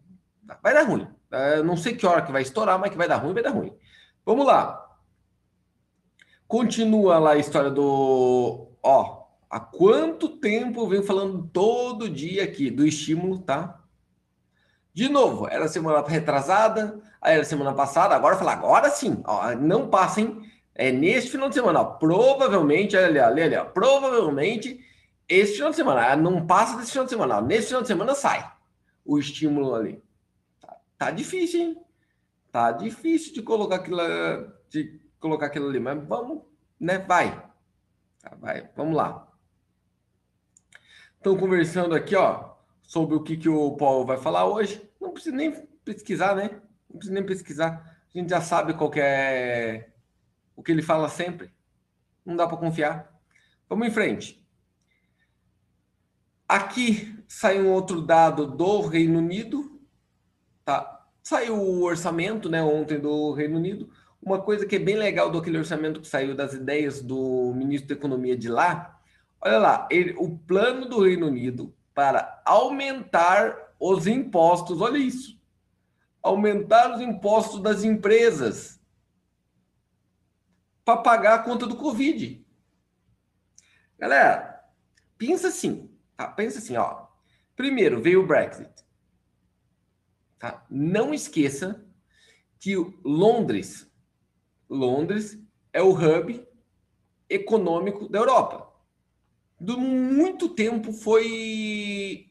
Tá? 0.46 0.58
Vai 0.62 0.74
dar 0.74 0.82
ruim. 0.82 1.08
Tá? 1.30 1.62
não 1.62 1.76
sei 1.76 1.96
que 1.96 2.06
hora 2.06 2.22
que 2.22 2.32
vai 2.32 2.42
estourar, 2.42 2.78
mas 2.78 2.90
que 2.90 2.96
vai 2.96 3.08
dar 3.08 3.16
ruim, 3.16 3.32
vai 3.32 3.42
dar 3.42 3.50
ruim. 3.50 3.72
Vamos 4.24 4.46
lá. 4.46 4.78
Continua 6.46 7.18
lá 7.18 7.32
a 7.32 7.38
história 7.38 7.70
do. 7.70 8.68
Ó, 8.82 9.21
há 9.52 9.61
quanto 9.61 10.30
tempo 10.30 10.80
eu 10.80 10.88
venho 10.88 11.02
falando 11.02 11.47
todo 11.52 12.09
dia 12.09 12.42
aqui 12.42 12.71
do 12.71 12.87
estímulo, 12.87 13.38
tá? 13.38 13.78
De 14.94 15.11
novo, 15.11 15.47
era 15.47 15.68
semana 15.68 16.02
retrasada, 16.06 17.02
aí 17.21 17.35
era 17.35 17.44
semana 17.44 17.75
passada, 17.75 18.14
agora 18.14 18.38
falar, 18.38 18.54
agora 18.54 18.88
sim, 18.88 19.23
ó, 19.26 19.54
não 19.54 19.90
passem, 19.90 20.40
é 20.75 20.90
neste 20.90 21.30
final 21.30 21.50
de 21.50 21.54
semana, 21.54 21.80
ó, 21.80 21.85
provavelmente, 21.85 22.97
olha 22.97 23.06
ali, 23.06 23.18
olha 23.18 23.44
ali, 23.44 23.56
ó, 23.56 23.64
provavelmente, 23.66 24.80
este 25.28 25.56
final 25.56 25.71
de 25.71 25.76
semana, 25.76 26.12
ah, 26.12 26.16
não 26.16 26.47
passa 26.47 26.78
desse 26.78 26.92
final 26.92 27.04
de 27.04 27.11
semana, 27.11 27.37
ó, 27.37 27.40
nesse 27.42 27.68
final 27.68 27.82
de 27.82 27.88
semana 27.88 28.14
sai 28.14 28.50
o 29.04 29.18
estímulo 29.18 29.75
ali. 29.75 30.02
Tá, 30.61 30.76
tá 30.97 31.11
difícil, 31.11 31.61
hein? 31.61 31.76
Tá 32.50 32.73
difícil 32.73 33.35
de 33.35 33.42
colocar 33.42 33.76
aquilo, 33.76 33.99
de 34.71 35.00
colocar 35.21 35.47
aquilo 35.47 35.68
ali, 35.68 35.80
mas 35.80 36.02
vamos, 36.06 36.42
né? 36.78 36.99
Vai. 36.99 37.42
Tá, 38.21 38.37
vai, 38.38 38.68
vamos 38.76 38.94
lá. 38.94 39.31
Estão 41.22 41.36
conversando 41.36 41.94
aqui, 41.94 42.16
ó, 42.16 42.50
sobre 42.82 43.14
o 43.14 43.22
que, 43.22 43.36
que 43.36 43.48
o 43.48 43.76
Paulo 43.76 44.04
vai 44.04 44.18
falar 44.18 44.44
hoje. 44.44 44.82
Não 45.00 45.12
precisa 45.12 45.36
nem 45.36 45.52
pesquisar, 45.84 46.34
né? 46.34 46.60
Não 46.90 46.96
precisa 46.96 47.14
nem 47.14 47.24
pesquisar. 47.24 47.96
A 48.12 48.18
gente 48.18 48.28
já 48.28 48.40
sabe 48.40 48.74
qual 48.74 48.90
é 48.96 49.90
o 50.56 50.64
que 50.64 50.72
ele 50.72 50.82
fala 50.82 51.08
sempre. 51.08 51.52
Não 52.26 52.34
dá 52.34 52.44
para 52.44 52.56
confiar. 52.56 53.16
Vamos 53.68 53.86
em 53.86 53.92
frente. 53.92 54.44
Aqui 56.48 57.16
sai 57.28 57.62
um 57.62 57.70
outro 57.70 58.02
dado 58.02 58.44
do 58.44 58.80
Reino 58.80 59.20
Unido, 59.20 59.80
tá? 60.64 61.06
Saiu 61.22 61.54
o 61.54 61.84
orçamento, 61.84 62.48
né, 62.48 62.64
ontem 62.64 62.98
do 62.98 63.32
Reino 63.32 63.58
Unido. 63.58 63.88
Uma 64.20 64.42
coisa 64.42 64.66
que 64.66 64.74
é 64.74 64.80
bem 64.80 64.96
legal 64.96 65.30
do 65.30 65.38
aquele 65.38 65.58
orçamento 65.58 66.00
que 66.00 66.08
saiu 66.08 66.34
das 66.34 66.52
ideias 66.52 67.00
do 67.00 67.54
ministro 67.54 67.90
da 67.90 67.94
Economia 67.94 68.36
de 68.36 68.48
lá, 68.48 69.00
olha 69.42 69.58
lá, 69.58 69.88
ele, 69.90 70.14
o 70.16 70.38
plano 70.38 70.88
do 70.88 71.02
Reino 71.02 71.26
Unido 71.26 71.75
para 71.92 72.40
aumentar 72.44 73.75
os 73.78 74.06
impostos, 74.06 74.80
olha 74.80 74.96
isso, 74.96 75.38
aumentar 76.22 76.94
os 76.94 77.00
impostos 77.00 77.61
das 77.61 77.82
empresas 77.82 78.80
para 80.84 81.02
pagar 81.02 81.34
a 81.34 81.42
conta 81.42 81.66
do 81.66 81.76
Covid. 81.76 82.44
Galera, 83.99 84.64
pensa 85.18 85.49
assim, 85.49 85.90
tá? 86.16 86.28
Pensa 86.28 86.58
assim, 86.58 86.76
ó. 86.76 87.06
Primeiro 87.56 88.00
veio 88.00 88.22
o 88.22 88.26
Brexit. 88.26 88.70
Tá? 90.38 90.64
Não 90.70 91.12
esqueça 91.12 91.84
que 92.58 92.75
Londres, 93.04 93.88
Londres 94.68 95.38
é 95.72 95.82
o 95.82 95.92
hub 95.92 96.49
econômico 97.28 98.08
da 98.08 98.18
Europa. 98.18 98.71
Do 99.62 99.78
muito 99.78 100.49
tempo 100.49 100.92
foi 100.92 102.26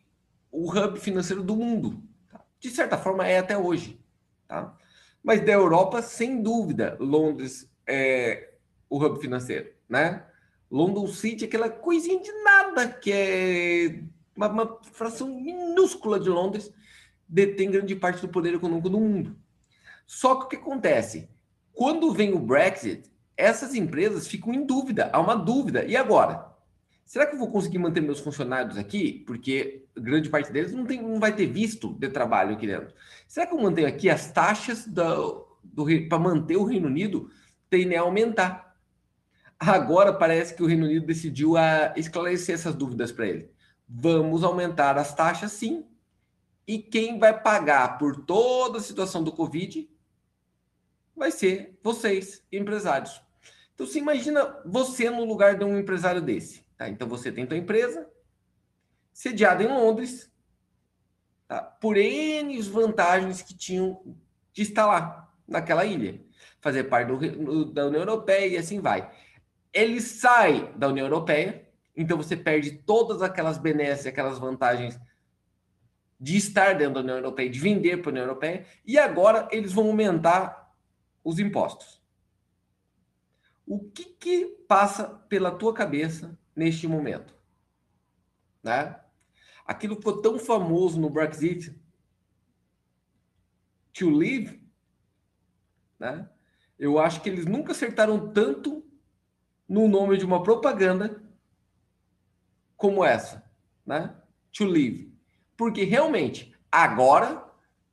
o 0.52 0.70
hub 0.70 1.00
financeiro 1.00 1.42
do 1.42 1.56
mundo. 1.56 2.04
Tá? 2.30 2.44
De 2.60 2.70
certa 2.70 2.98
forma 2.98 3.26
é 3.26 3.38
até 3.38 3.58
hoje, 3.58 3.98
tá? 4.46 4.78
Mas 5.24 5.40
da 5.40 5.54
Europa, 5.54 6.02
sem 6.02 6.44
dúvida, 6.44 6.98
Londres 7.00 7.72
é 7.88 8.56
o 8.90 9.02
hub 9.02 9.22
financeiro, 9.22 9.72
né? 9.88 10.26
London 10.70 11.08
City, 11.08 11.46
aquela 11.46 11.70
coisinha 11.70 12.20
de 12.20 12.34
nada 12.44 12.90
que 12.90 13.14
é 13.14 14.04
uma, 14.36 14.50
uma 14.50 14.80
fração 14.92 15.34
minúscula 15.34 16.20
de 16.20 16.28
Londres 16.28 16.70
detém 17.26 17.72
grande 17.72 17.96
parte 17.96 18.20
do 18.20 18.28
poder 18.28 18.56
econômico 18.56 18.90
do 18.90 19.00
mundo. 19.00 19.38
Só 20.06 20.36
que 20.36 20.44
o 20.44 20.50
que 20.50 20.56
acontece? 20.58 21.30
Quando 21.72 22.12
vem 22.12 22.34
o 22.34 22.40
Brexit, 22.40 23.10
essas 23.38 23.74
empresas 23.74 24.28
ficam 24.28 24.54
em 24.54 24.66
dúvida, 24.66 25.10
há 25.14 25.20
uma 25.22 25.36
dúvida. 25.36 25.86
E 25.86 25.96
agora? 25.96 26.51
Será 27.12 27.26
que 27.26 27.36
eu 27.36 27.40
vou 27.40 27.52
conseguir 27.52 27.78
manter 27.78 28.00
meus 28.00 28.22
funcionários 28.22 28.78
aqui? 28.78 29.22
Porque 29.28 29.86
grande 29.94 30.30
parte 30.30 30.50
deles 30.50 30.72
não, 30.72 30.86
tem, 30.86 31.02
não 31.02 31.20
vai 31.20 31.36
ter 31.36 31.46
visto 31.46 31.94
de 31.96 32.08
trabalho 32.08 32.54
aqui 32.54 32.66
dentro. 32.66 32.96
Será 33.28 33.46
que 33.46 33.54
eu 33.54 33.60
mantenho 33.60 33.90
aqui 33.90 34.10
as 34.10 34.32
taxas 34.32 34.88
do, 34.88 35.46
para 36.08 36.18
manter 36.18 36.56
o 36.56 36.64
Reino 36.64 36.88
Unido 36.88 37.30
tendem 37.70 37.98
a 37.98 38.02
aumentar? 38.04 38.78
Agora 39.60 40.14
parece 40.14 40.56
que 40.56 40.64
o 40.64 40.66
Reino 40.66 40.86
Unido 40.86 41.06
decidiu 41.06 41.58
a 41.58 41.94
esclarecer 41.98 42.56
essas 42.56 42.76
dúvidas 42.76 43.12
para 43.12 43.28
ele. 43.28 43.52
Vamos 43.90 44.42
aumentar 44.42 44.98
as 44.98 45.14
taxas, 45.14 45.52
sim, 45.52 45.86
e 46.66 46.78
quem 46.78 47.20
vai 47.20 47.38
pagar 47.38 47.98
por 47.98 48.24
toda 48.24 48.78
a 48.78 48.82
situação 48.82 49.22
do 49.22 49.34
Covid 49.34 49.86
vai 51.14 51.30
ser 51.30 51.78
vocês, 51.84 52.42
empresários. 52.50 53.22
Então, 53.76 53.86
se 53.86 54.00
imagina 54.00 54.62
você 54.66 55.10
no 55.10 55.26
lugar 55.26 55.58
de 55.58 55.66
um 55.66 55.78
empresário 55.78 56.22
desse. 56.22 56.71
Tá? 56.82 56.90
Então, 56.90 57.08
você 57.08 57.32
tem 57.32 57.46
sua 57.46 57.58
empresa 57.58 58.10
sediada 59.14 59.62
em 59.62 59.68
Londres, 59.68 60.34
tá? 61.48 61.62
por 61.62 61.96
N 61.96 62.60
vantagens 62.64 63.44
que 63.44 63.56
tinham 63.56 64.18
de 64.52 64.64
estar 64.64 64.88
lá, 64.88 65.32
naquela 65.48 65.86
ilha. 65.86 66.20
Fazer 66.60 66.86
parte 66.86 67.10
do, 67.10 67.66
da 67.66 67.86
União 67.86 68.02
Europeia 68.02 68.48
e 68.48 68.58
assim 68.58 68.80
vai. 68.80 69.12
Ele 69.72 70.02
sai 70.02 70.74
da 70.76 70.88
União 70.88 71.06
Europeia, 71.06 71.70
então 71.96 72.18
você 72.18 72.36
perde 72.36 72.72
todas 72.72 73.22
aquelas 73.22 73.60
benesses, 73.60 74.08
aquelas 74.08 74.40
vantagens 74.40 75.00
de 76.20 76.36
estar 76.36 76.74
dentro 76.74 76.96
da 76.96 77.02
União 77.02 77.18
Europeia, 77.18 77.48
de 77.48 77.60
vender 77.60 77.98
para 77.98 78.10
a 78.10 78.14
União 78.14 78.26
Europeia, 78.26 78.66
e 78.84 78.98
agora 78.98 79.48
eles 79.52 79.72
vão 79.72 79.86
aumentar 79.86 80.74
os 81.24 81.38
impostos. 81.38 82.02
O 83.68 83.80
que, 83.92 84.04
que 84.04 84.46
passa 84.68 85.08
pela 85.30 85.52
tua 85.52 85.76
cabeça 85.76 86.41
neste 86.62 86.88
momento? 86.88 87.34
Né? 88.62 88.96
Aquilo 89.66 89.96
que 89.96 90.04
ficou 90.04 90.22
tão 90.22 90.38
famoso 90.38 91.00
no 91.00 91.10
Brexit, 91.10 91.76
to 93.92 94.12
live, 94.12 94.64
né? 95.98 96.30
eu 96.78 97.00
acho 97.00 97.22
que 97.22 97.30
eles 97.30 97.48
nunca 97.48 97.72
acertaram 97.72 98.32
tanto 98.32 98.86
no 99.68 99.88
nome 99.88 100.18
de 100.18 100.26
uma 100.26 100.44
propaganda 100.44 101.24
como 102.78 103.04
essa, 103.04 103.44
né? 103.86 104.16
To 104.52 104.66
live. 104.66 105.18
Porque 105.58 105.84
realmente, 105.84 106.56
agora 106.72 107.44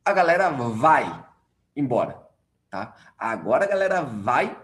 a 0.05 0.13
galera 0.13 0.51
vai 0.51 1.27
embora, 1.75 2.27
tá? 2.69 2.95
Agora 3.17 3.65
a 3.65 3.69
galera 3.69 4.03
vai 4.03 4.61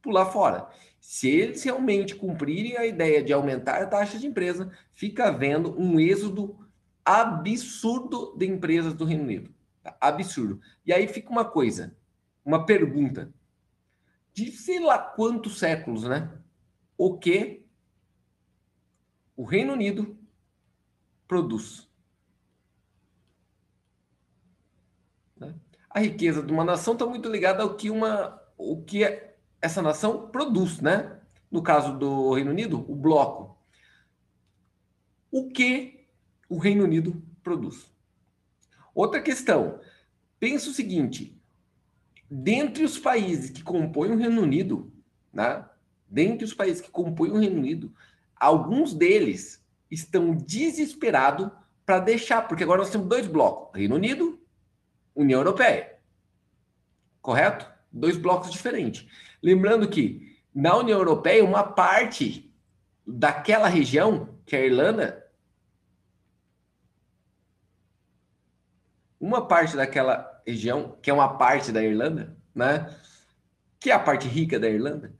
pular 0.00 0.26
fora. 0.26 0.70
Se 1.02 1.28
eles 1.28 1.60
realmente 1.64 2.14
cumprirem 2.14 2.76
a 2.76 2.86
ideia 2.86 3.20
de 3.24 3.32
aumentar 3.32 3.82
a 3.82 3.86
taxa 3.88 4.20
de 4.20 4.26
empresa, 4.28 4.70
fica 4.94 5.26
havendo 5.26 5.76
um 5.76 5.98
êxodo 5.98 6.64
absurdo 7.04 8.36
de 8.38 8.46
empresas 8.46 8.94
do 8.94 9.04
Reino 9.04 9.24
Unido. 9.24 9.52
Tá? 9.82 9.96
Absurdo. 10.00 10.60
E 10.86 10.92
aí 10.92 11.08
fica 11.08 11.28
uma 11.28 11.44
coisa, 11.44 11.96
uma 12.44 12.64
pergunta. 12.64 13.34
De 14.32 14.52
sei 14.52 14.78
lá 14.78 14.96
quantos 14.96 15.58
séculos, 15.58 16.04
né? 16.04 16.32
O 16.96 17.18
que 17.18 17.66
o 19.36 19.42
Reino 19.42 19.72
Unido 19.72 20.16
produz? 21.26 21.90
a 25.90 26.00
riqueza 26.00 26.42
de 26.42 26.50
uma 26.50 26.64
nação 26.64 26.94
está 26.94 27.04
muito 27.04 27.28
ligada 27.28 27.62
ao 27.62 27.74
que 27.74 27.90
uma 27.90 28.40
o 28.56 28.82
que 28.82 29.04
é, 29.04 29.31
essa 29.62 29.80
nação 29.80 30.28
produz, 30.28 30.80
né? 30.80 31.20
No 31.48 31.62
caso 31.62 31.96
do 31.96 32.34
Reino 32.34 32.50
Unido, 32.50 32.84
o 32.90 32.96
bloco. 32.96 33.56
O 35.30 35.48
que 35.48 36.08
o 36.48 36.58
Reino 36.58 36.84
Unido 36.84 37.22
produz? 37.42 37.90
Outra 38.92 39.22
questão. 39.22 39.80
Pensa 40.40 40.68
o 40.68 40.74
seguinte: 40.74 41.40
dentre 42.28 42.84
os 42.84 42.98
países 42.98 43.50
que 43.50 43.62
compõem 43.62 44.10
o 44.10 44.16
Reino 44.16 44.42
Unido, 44.42 44.92
né? 45.32 45.64
Dentre 46.08 46.44
os 46.44 46.52
países 46.52 46.82
que 46.82 46.90
compõem 46.90 47.30
o 47.30 47.38
Reino 47.38 47.56
Unido, 47.56 47.94
alguns 48.36 48.92
deles 48.92 49.64
estão 49.90 50.34
desesperados 50.34 51.50
para 51.86 52.00
deixar, 52.00 52.46
porque 52.48 52.64
agora 52.64 52.80
nós 52.80 52.90
temos 52.90 53.08
dois 53.08 53.26
blocos: 53.26 53.78
Reino 53.78 53.94
Unido 53.94 54.40
União 55.14 55.40
Europeia. 55.40 55.98
Correto? 57.20 57.71
Dois 57.92 58.16
blocos 58.16 58.50
diferentes. 58.50 59.06
Lembrando 59.42 59.88
que 59.88 60.38
na 60.54 60.76
União 60.76 60.98
Europeia, 60.98 61.44
uma 61.44 61.62
parte 61.62 62.52
daquela 63.06 63.68
região, 63.68 64.38
que 64.46 64.56
é 64.56 64.60
a 64.60 64.66
Irlanda, 64.66 65.30
uma 69.20 69.46
parte 69.46 69.76
daquela 69.76 70.42
região, 70.46 70.98
que 71.00 71.10
é 71.10 71.14
uma 71.14 71.36
parte 71.36 71.70
da 71.70 71.82
Irlanda, 71.82 72.36
né? 72.54 72.94
Que 73.78 73.90
é 73.90 73.94
a 73.94 73.98
parte 73.98 74.26
rica 74.28 74.58
da 74.58 74.68
Irlanda, 74.68 75.14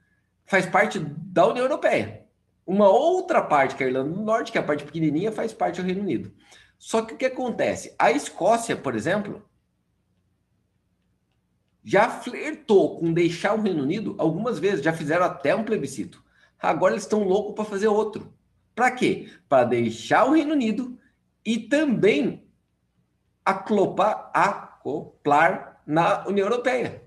faz 0.44 0.66
parte 0.66 0.98
da 0.98 1.46
União 1.46 1.64
Europeia. 1.64 2.26
Uma 2.66 2.88
outra 2.88 3.42
parte, 3.42 3.74
que 3.74 3.82
é 3.82 3.86
a 3.86 3.88
Irlanda 3.88 4.10
do 4.10 4.22
Norte, 4.22 4.52
que 4.52 4.58
é 4.58 4.60
a 4.60 4.64
parte 4.64 4.84
pequenininha, 4.84 5.32
faz 5.32 5.52
parte 5.52 5.80
do 5.80 5.86
Reino 5.86 6.02
Unido. 6.02 6.32
Só 6.78 7.02
que 7.02 7.14
o 7.14 7.16
que 7.16 7.26
acontece? 7.26 7.94
A 7.98 8.10
Escócia, 8.10 8.76
por 8.76 8.94
exemplo, 8.94 9.42
já 11.84 12.08
flertou 12.08 12.98
com 12.98 13.12
deixar 13.12 13.54
o 13.54 13.62
Reino 13.62 13.82
Unido 13.82 14.14
algumas 14.18 14.58
vezes, 14.58 14.84
já 14.84 14.92
fizeram 14.92 15.24
até 15.24 15.54
um 15.54 15.64
plebiscito. 15.64 16.22
Agora 16.58 16.94
eles 16.94 17.04
estão 17.04 17.24
loucos 17.24 17.54
para 17.54 17.64
fazer 17.64 17.88
outro. 17.88 18.32
Para 18.74 18.90
quê? 18.90 19.30
Para 19.48 19.64
deixar 19.64 20.24
o 20.24 20.32
Reino 20.32 20.52
Unido 20.52 20.98
e 21.44 21.58
também 21.58 22.46
aclopar, 23.44 24.30
acoplar 24.32 25.82
na 25.86 26.26
União 26.26 26.46
Europeia. 26.46 27.02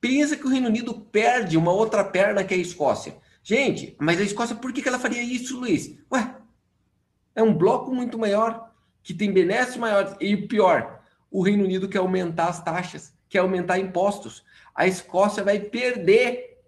Pensa 0.00 0.36
que 0.36 0.46
o 0.46 0.50
Reino 0.50 0.68
Unido 0.68 0.94
perde 0.94 1.56
uma 1.56 1.72
outra 1.72 2.04
perna 2.04 2.44
que 2.44 2.54
é 2.54 2.56
a 2.56 2.60
Escócia. 2.60 3.16
Gente, 3.42 3.96
mas 3.98 4.20
a 4.20 4.22
Escócia, 4.22 4.54
por 4.54 4.72
que 4.72 4.86
ela 4.88 4.98
faria 4.98 5.22
isso, 5.22 5.58
Luiz? 5.58 5.98
Ué, 6.12 6.36
é 7.34 7.42
um 7.42 7.54
bloco 7.54 7.92
muito 7.92 8.16
maior, 8.18 8.72
que 9.02 9.12
tem 9.12 9.32
benesses 9.32 9.76
maiores. 9.76 10.14
E 10.20 10.36
pior, 10.36 11.00
o 11.30 11.42
Reino 11.42 11.64
Unido 11.64 11.88
quer 11.88 11.98
aumentar 11.98 12.48
as 12.48 12.62
taxas, 12.62 13.12
quer 13.28 13.38
aumentar 13.38 13.78
impostos. 13.78 14.44
A 14.74 14.86
Escócia 14.86 15.42
vai 15.42 15.60
perder 15.60 16.62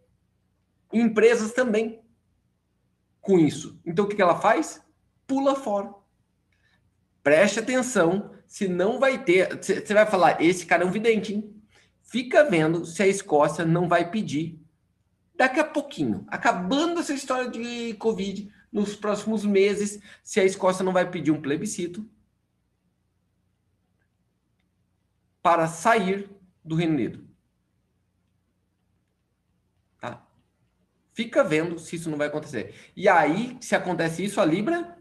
empresas 0.92 1.52
também 1.52 2.00
com 3.20 3.38
isso. 3.38 3.80
Então 3.84 4.04
o 4.04 4.08
que 4.08 4.20
ela 4.20 4.40
faz? 4.40 4.82
Pula 5.26 5.54
fora. 5.54 5.94
Preste 7.22 7.60
atenção, 7.60 8.32
se 8.46 8.66
não 8.66 8.98
vai 8.98 9.22
ter. 9.22 9.62
Você 9.62 9.94
vai 9.94 10.06
falar, 10.06 10.42
esse 10.42 10.66
cara 10.66 10.82
é 10.82 10.86
um 10.86 10.90
vidente, 10.90 11.34
hein? 11.34 11.62
Fica 12.02 12.42
vendo 12.42 12.84
se 12.84 13.02
a 13.02 13.06
Escócia 13.06 13.64
não 13.64 13.88
vai 13.88 14.10
pedir 14.10 14.58
daqui 15.36 15.60
a 15.60 15.64
pouquinho, 15.64 16.26
acabando 16.28 17.00
essa 17.00 17.14
história 17.14 17.48
de 17.48 17.94
Covid, 17.94 18.52
nos 18.70 18.94
próximos 18.94 19.44
meses, 19.44 19.98
se 20.22 20.38
a 20.38 20.44
Escócia 20.44 20.84
não 20.84 20.92
vai 20.92 21.10
pedir 21.10 21.30
um 21.30 21.40
plebiscito 21.40 22.06
para 25.42 25.66
sair 25.66 26.28
do 26.64 26.74
Reino 26.74 26.94
Unido. 26.94 27.24
Tá? 30.00 30.26
Fica 31.12 31.42
vendo 31.42 31.78
se 31.78 31.96
isso 31.96 32.10
não 32.10 32.18
vai 32.18 32.28
acontecer. 32.28 32.74
E 32.96 33.08
aí, 33.08 33.56
se 33.60 33.74
acontece 33.74 34.24
isso, 34.24 34.40
a 34.40 34.44
Libra, 34.44 34.98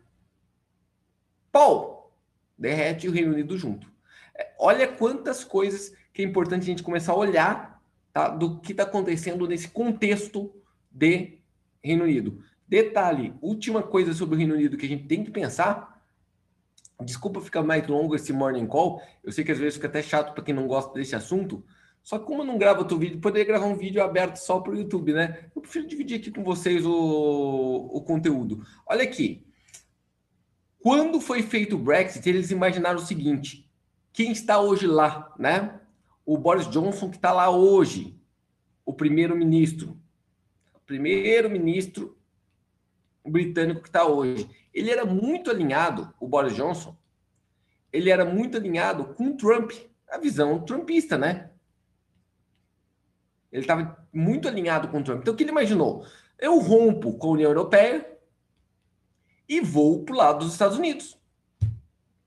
pau, 1.51 2.15
derrete 2.57 3.07
o 3.07 3.11
Reino 3.11 3.33
Unido 3.33 3.57
junto. 3.57 3.91
É, 4.37 4.53
olha 4.59 4.87
quantas 4.87 5.43
coisas 5.43 5.93
que 6.13 6.21
é 6.21 6.25
importante 6.25 6.63
a 6.63 6.65
gente 6.65 6.83
começar 6.83 7.13
a 7.13 7.17
olhar 7.17 7.81
tá, 8.11 8.29
do 8.29 8.59
que 8.59 8.71
está 8.71 8.83
acontecendo 8.83 9.47
nesse 9.47 9.69
contexto 9.69 10.53
de 10.91 11.39
Reino 11.83 12.03
Unido. 12.03 12.43
Detalhe, 12.67 13.33
última 13.41 13.81
coisa 13.81 14.13
sobre 14.13 14.35
o 14.35 14.37
Reino 14.37 14.53
Unido 14.53 14.77
que 14.77 14.85
a 14.85 14.89
gente 14.89 15.07
tem 15.07 15.23
que 15.23 15.31
pensar 15.31 15.88
Desculpa 17.01 17.39
ficar 17.39 17.63
mais 17.63 17.87
longo 17.87 18.15
esse 18.15 18.33
morning 18.33 18.67
call. 18.67 19.01
Eu 19.23 19.31
sei 19.31 19.43
que 19.43 19.51
às 19.51 19.57
vezes 19.57 19.75
fica 19.75 19.87
até 19.87 20.01
chato 20.01 20.33
para 20.33 20.43
quem 20.43 20.53
não 20.53 20.67
gosta 20.67 20.93
desse 20.93 21.15
assunto. 21.15 21.63
Só 22.03 22.19
que 22.19 22.25
como 22.25 22.41
eu 22.41 22.45
não 22.45 22.57
gravo 22.57 22.79
outro 22.79 22.97
vídeo, 22.97 23.19
poderia 23.19 23.47
gravar 23.47 23.65
um 23.65 23.75
vídeo 23.75 24.03
aberto 24.03 24.37
só 24.37 24.59
para 24.59 24.73
o 24.73 24.77
YouTube, 24.77 25.13
né? 25.13 25.49
Eu 25.55 25.61
prefiro 25.61 25.87
dividir 25.87 26.19
aqui 26.19 26.31
com 26.31 26.43
vocês 26.43 26.85
o, 26.85 26.91
o 26.91 28.01
conteúdo. 28.01 28.65
Olha 28.85 29.03
aqui. 29.03 29.45
Quando 30.79 31.21
foi 31.21 31.41
feito 31.41 31.75
o 31.75 31.79
Brexit, 31.79 32.27
eles 32.27 32.51
imaginaram 32.51 32.97
o 32.97 33.05
seguinte: 33.05 33.69
quem 34.11 34.31
está 34.31 34.59
hoje 34.59 34.87
lá, 34.87 35.33
né? 35.37 35.79
O 36.25 36.37
Boris 36.37 36.69
Johnson 36.69 37.09
que 37.09 37.17
está 37.17 37.31
lá 37.31 37.49
hoje, 37.49 38.19
o 38.85 38.93
primeiro-ministro. 38.93 39.97
Primeiro-ministro 40.85 42.17
britânico 43.25 43.81
que 43.81 43.89
está 43.89 44.05
hoje 44.05 44.49
ele 44.79 44.91
era 44.91 45.03
muito 45.03 45.51
alinhado, 45.51 46.13
o 46.17 46.25
Boris 46.25 46.55
Johnson, 46.55 46.95
ele 47.91 48.09
era 48.09 48.23
muito 48.23 48.55
alinhado 48.55 49.13
com 49.13 49.25
o 49.25 49.35
Trump, 49.35 49.71
a 50.09 50.17
visão 50.17 50.61
trumpista, 50.61 51.17
né? 51.17 51.49
Ele 53.51 53.63
estava 53.63 54.07
muito 54.13 54.47
alinhado 54.47 54.87
com 54.87 54.99
o 54.99 55.03
Trump. 55.03 55.21
Então, 55.21 55.33
o 55.33 55.37
que 55.37 55.43
ele 55.43 55.51
imaginou? 55.51 56.05
Eu 56.37 56.59
rompo 56.59 57.17
com 57.17 57.27
a 57.27 57.31
União 57.31 57.49
Europeia 57.49 58.09
e 59.49 59.59
vou 59.59 60.05
para 60.05 60.13
o 60.15 60.17
lado 60.17 60.39
dos 60.39 60.53
Estados 60.53 60.77
Unidos. 60.77 61.19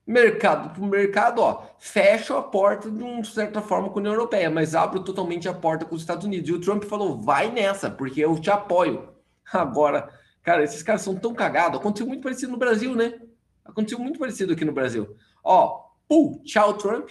Mercado 0.05 0.73
para 0.73 0.83
o 0.83 0.85
mercado, 0.85 1.41
ó, 1.41 1.65
fecho 1.79 2.35
a 2.35 2.43
porta 2.43 2.91
de 2.91 3.01
uma 3.01 3.23
certa 3.23 3.61
forma 3.61 3.89
com 3.89 3.97
a 3.97 4.01
União 4.01 4.13
Europeia, 4.13 4.49
mas 4.51 4.75
abro 4.75 5.03
totalmente 5.03 5.49
a 5.49 5.53
porta 5.53 5.85
com 5.85 5.95
os 5.95 6.01
Estados 6.01 6.25
Unidos. 6.25 6.49
E 6.49 6.53
o 6.53 6.61
Trump 6.61 6.83
falou: 6.83 7.19
vai 7.19 7.49
nessa, 7.49 7.89
porque 7.89 8.19
eu 8.19 8.39
te 8.39 8.51
apoio. 8.51 9.09
Agora, 9.51 10.21
Cara, 10.43 10.63
esses 10.63 10.83
caras 10.83 11.01
são 11.01 11.15
tão 11.15 11.33
cagados. 11.33 11.79
Aconteceu 11.79 12.05
muito 12.05 12.21
parecido 12.21 12.51
no 12.51 12.57
Brasil, 12.57 12.95
né? 12.95 13.19
Aconteceu 13.63 13.97
muito 13.97 14.19
parecido 14.19 14.53
aqui 14.53 14.65
no 14.65 14.73
Brasil. 14.73 15.15
Ó, 15.43 15.89
pum, 16.07 16.41
tchau 16.43 16.77
Trump. 16.77 17.09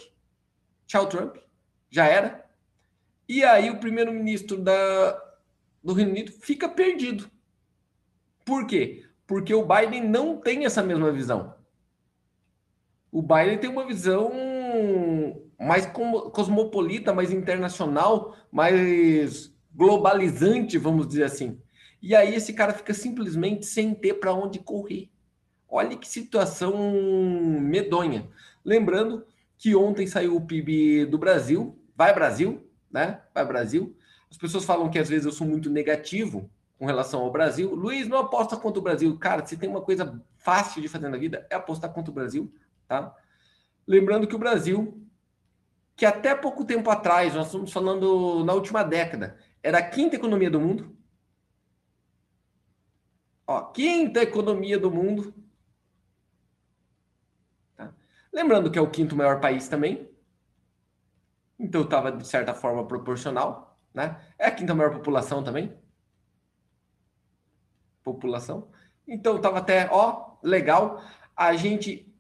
Tchau 0.87 1.09
Trump. 1.09 1.37
Já 1.90 2.07
era. 2.07 2.45
E 3.27 3.42
aí 3.42 3.71
o 3.71 3.81
primeiro-ministro 3.81 4.59
da, 4.59 5.18
do 5.83 5.95
Reino 5.95 6.11
Unido 6.11 6.31
fica 6.33 6.68
perdido. 6.68 7.31
Por 8.45 8.66
quê? 8.66 9.07
Porque 9.27 9.55
o 9.55 9.66
Biden 9.66 10.07
não 10.07 10.37
tem 10.37 10.66
essa 10.66 10.83
mesma 10.83 11.11
visão. 11.11 11.55
O 13.11 13.23
Biden 13.23 13.59
tem 13.59 13.71
uma 13.71 13.87
visão 13.87 14.31
mais 15.59 15.87
cosmopolita, 15.87 17.14
mais 17.14 17.31
internacional, 17.31 18.37
mais 18.51 19.55
globalizante, 19.75 20.77
vamos 20.77 21.07
dizer 21.07 21.25
assim. 21.25 21.62
E 22.03 22.17
aí 22.17 22.35
esse 22.35 22.53
cara 22.53 22.75
fica 22.75 22.93
simplesmente 22.93 23.65
sem 23.65 23.95
ter 23.95 24.15
para 24.15 24.35
onde 24.35 24.59
correr. 24.59 25.09
Olha 25.69 25.97
que 25.97 26.09
situação 26.09 26.77
medonha. 27.61 28.29
Lembrando 28.65 29.25
que 29.57 29.77
ontem 29.77 30.07
saiu 30.07 30.37
o 30.37 30.41
PIB 30.45 31.07
do 31.07 31.17
Brasil, 31.17 31.79
vai 31.97 32.12
Brasil, 32.12 32.69
né? 32.91 33.21
Vai 33.33 33.47
Brasil. 33.47 33.97
As 34.29 34.37
pessoas 34.37 34.65
falam 34.65 34.91
que 34.91 34.99
às 34.99 35.09
vezes 35.09 35.25
eu 35.25 35.33
sou 35.33 35.47
muito 35.47 35.71
negativo 35.71 36.51
com 36.79 36.87
relação 36.87 37.21
ao 37.21 37.31
Brasil. 37.31 37.73
Luiz, 37.73 38.09
não 38.09 38.19
aposta 38.19 38.57
contra 38.57 38.81
o 38.81 38.83
Brasil. 38.83 39.17
Cara, 39.17 39.47
se 39.47 39.57
tem 39.57 39.69
uma 39.69 39.81
coisa 39.81 40.21
fácil 40.37 40.83
de 40.83 40.88
fazer 40.88 41.09
na 41.09 41.17
vida, 41.17 41.47
é 41.49 41.55
apostar 41.55 41.93
contra 41.93 42.11
o 42.11 42.15
Brasil, 42.15 42.53
tá? 42.88 43.15
Lembrando 43.87 44.27
que 44.27 44.35
o 44.35 44.38
Brasil, 44.38 45.01
que 45.95 46.05
até 46.05 46.35
pouco 46.35 46.65
tempo 46.65 46.91
atrás, 46.91 47.35
nós 47.35 47.47
estamos 47.47 47.73
falando 47.73 48.45
na 48.45 48.53
última 48.53 48.83
década, 48.83 49.37
era 49.62 49.79
a 49.79 49.83
quinta 49.83 50.17
economia 50.17 50.51
do 50.51 50.61
mundo, 50.61 50.97
Ó, 53.53 53.61
quinta 53.65 54.23
economia 54.23 54.79
do 54.79 54.91
mundo. 54.91 55.35
Tá? 57.77 57.93
Lembrando 58.33 58.71
que 58.71 58.79
é 58.79 58.83
o 58.83 58.91
quinto 58.91 59.15
maior 59.15 59.41
país 59.41 59.69
também. 59.69 60.09
Então 61.59 61.83
estava, 61.83 62.11
de 62.11 62.27
certa 62.27 62.55
forma, 62.55 62.87
proporcional. 62.87 63.79
Né? 63.93 64.19
É 64.38 64.47
a 64.47 64.51
quinta 64.51 64.75
maior 64.75 64.91
população 64.91 65.45
também. 65.45 65.77
População. 68.03 68.71
Então 69.07 69.37
estava 69.37 69.59
até, 69.59 69.87
ó, 69.93 70.38
legal. 70.43 71.05
A 71.37 71.53
gente 71.53 72.11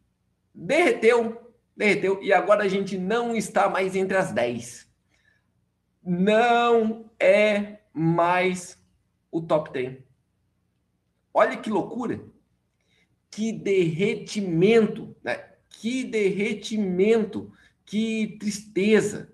derreteu, 0.54 1.50
derreteu, 1.74 2.22
e 2.22 2.30
agora 2.30 2.64
a 2.64 2.68
gente 2.68 2.98
não 2.98 3.34
está 3.34 3.70
mais 3.70 3.96
entre 3.96 4.18
as 4.18 4.32
10. 4.32 4.86
Não 6.02 7.10
é 7.18 7.80
mais 7.94 8.78
o 9.30 9.40
top 9.40 9.72
10. 9.72 10.11
Olha 11.34 11.56
que 11.56 11.70
loucura. 11.70 12.22
Que 13.30 13.52
derretimento, 13.52 15.16
né? 15.24 15.36
Que 15.70 16.04
derretimento, 16.04 17.50
que 17.84 18.36
tristeza. 18.38 19.32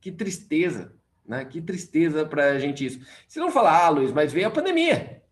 Que 0.00 0.10
tristeza, 0.10 0.94
né? 1.24 1.44
Que 1.44 1.60
tristeza 1.62 2.26
para 2.26 2.52
a 2.52 2.58
gente 2.58 2.84
isso. 2.84 3.00
Se 3.28 3.38
não 3.38 3.50
falar, 3.50 3.84
ah, 3.84 3.88
Luiz, 3.88 4.12
mas 4.12 4.32
veio 4.32 4.48
a 4.48 4.50
pandemia. 4.50 5.22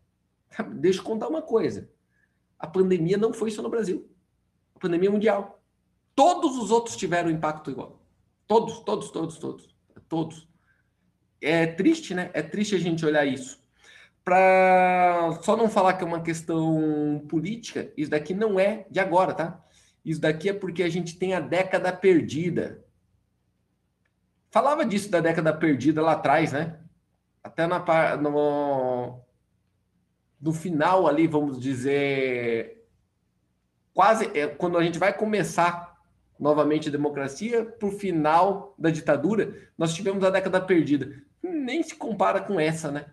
Deixa 0.75 1.01
eu 1.01 1.05
contar 1.05 1.29
uma 1.29 1.43
coisa. 1.43 1.91
A 2.59 2.67
pandemia 2.67 3.17
não 3.17 3.33
foi 3.33 3.51
só 3.51 3.61
no 3.61 3.69
Brasil. 3.69 4.09
A 4.75 4.79
pandemia 4.79 5.11
mundial. 5.11 5.61
Todos 6.15 6.57
os 6.57 6.71
outros 6.71 6.97
tiveram 6.97 7.31
impacto 7.31 7.71
igual. 7.71 8.01
Todos, 8.47 8.79
todos, 8.81 9.11
todos, 9.11 9.39
todos. 9.39 9.75
Todos. 10.09 10.49
É 11.41 11.67
triste, 11.67 12.15
né? 12.15 12.31
É 12.33 12.43
triste 12.43 12.77
a 12.77 12.79
gente 12.79 13.05
olhar 13.05 13.27
isso 13.27 13.62
para 14.25 15.39
só 15.43 15.57
não 15.57 15.69
falar 15.69 15.95
que 15.95 16.05
é 16.05 16.07
uma 16.07 16.23
questão 16.23 17.25
política, 17.29 17.93
isso 17.97 18.11
daqui 18.11 18.35
não 18.35 18.59
é 18.59 18.87
de 18.91 19.01
agora, 19.01 19.35
tá? 19.35 19.65
Isso 20.05 20.21
daqui 20.21 20.49
é 20.49 20.53
porque 20.53 20.83
a 20.83 20.89
gente 20.89 21.19
tem 21.19 21.35
a 21.35 21.41
década 21.41 21.93
perdida. 21.93 22.85
Falava 24.51 24.85
disso 24.85 25.11
da 25.11 25.21
década 25.21 25.53
perdida 25.53 26.03
lá 26.03 26.13
atrás, 26.13 26.53
né? 26.53 26.79
Até 27.43 27.67
na, 27.67 28.17
no, 28.17 29.21
no 30.41 30.53
final 30.53 31.07
ali, 31.07 31.27
vamos 31.27 31.59
dizer, 31.59 32.85
quase 33.95 34.27
é, 34.39 34.47
quando 34.47 34.79
a 34.79 34.85
gente 34.85 34.99
vai 34.99 35.13
começar 35.13 35.93
novamente 36.39 36.89
a 36.89 36.93
democracia, 36.93 37.65
para 37.65 37.89
o 37.89 37.93
final 37.93 38.75
da 38.77 38.91
ditadura, 38.91 39.55
nós 39.79 39.95
tivemos 39.95 40.25
a 40.25 40.31
década 40.31 40.61
perdida. 40.61 41.23
Nem 41.41 41.83
se 41.83 41.95
compara 41.95 42.41
com 42.41 42.59
essa, 42.59 42.91
né? 42.91 43.07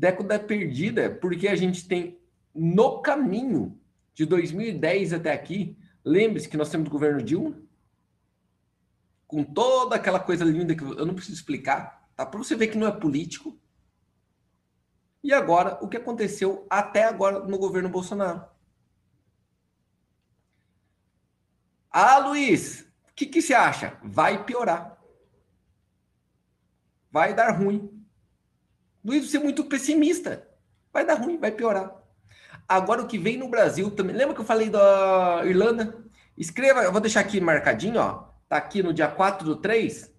Década 0.00 0.38
perdida, 0.40 1.10
porque 1.10 1.46
a 1.46 1.54
gente 1.54 1.86
tem 1.86 2.18
no 2.54 3.02
caminho 3.02 3.78
de 4.14 4.24
2010 4.24 5.12
até 5.12 5.30
aqui, 5.30 5.76
lembre-se 6.02 6.48
que 6.48 6.56
nós 6.56 6.70
temos 6.70 6.88
o 6.88 6.90
governo 6.90 7.22
Dilma, 7.22 7.60
com 9.26 9.44
toda 9.44 9.96
aquela 9.96 10.18
coisa 10.18 10.42
linda 10.42 10.74
que 10.74 10.82
eu 10.82 11.04
não 11.04 11.14
preciso 11.14 11.36
explicar, 11.36 12.08
tá? 12.16 12.24
Para 12.24 12.38
você 12.38 12.56
ver 12.56 12.68
que 12.68 12.78
não 12.78 12.86
é 12.86 12.90
político. 12.90 13.60
E 15.22 15.34
agora, 15.34 15.78
o 15.84 15.88
que 15.88 15.98
aconteceu 15.98 16.66
até 16.70 17.04
agora 17.04 17.40
no 17.40 17.58
governo 17.58 17.90
Bolsonaro? 17.90 18.42
Ah, 21.90 22.16
Luiz, 22.18 22.80
o 23.10 23.14
que, 23.14 23.26
que 23.26 23.42
você 23.42 23.52
acha? 23.52 23.98
Vai 24.02 24.46
piorar. 24.46 24.98
Vai 27.12 27.34
dar 27.34 27.50
ruim. 27.50 27.99
Luiz, 29.04 29.28
você 29.28 29.36
é 29.36 29.40
muito 29.40 29.64
pessimista. 29.64 30.48
Vai 30.92 31.04
dar 31.04 31.14
ruim, 31.14 31.38
vai 31.38 31.50
piorar. 31.50 32.00
Agora 32.68 33.02
o 33.02 33.06
que 33.06 33.18
vem 33.18 33.36
no 33.36 33.48
Brasil 33.48 33.90
também. 33.90 34.14
Lembra 34.14 34.34
que 34.34 34.40
eu 34.40 34.46
falei 34.46 34.68
da 34.68 35.42
Irlanda? 35.44 36.04
Escreva, 36.36 36.82
eu 36.82 36.92
vou 36.92 37.00
deixar 37.00 37.20
aqui 37.20 37.40
marcadinho, 37.40 38.00
ó. 38.00 38.30
Tá 38.48 38.56
aqui 38.56 38.82
no 38.82 38.92
dia 38.92 39.08
4 39.08 39.44
do 39.44 39.56
3. 39.56 40.12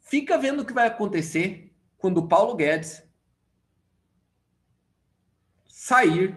Fica 0.00 0.36
vendo 0.38 0.60
o 0.60 0.64
que 0.64 0.72
vai 0.72 0.86
acontecer 0.86 1.74
quando 1.96 2.18
o 2.18 2.28
Paulo 2.28 2.56
Guedes 2.56 3.02
sair 5.66 6.36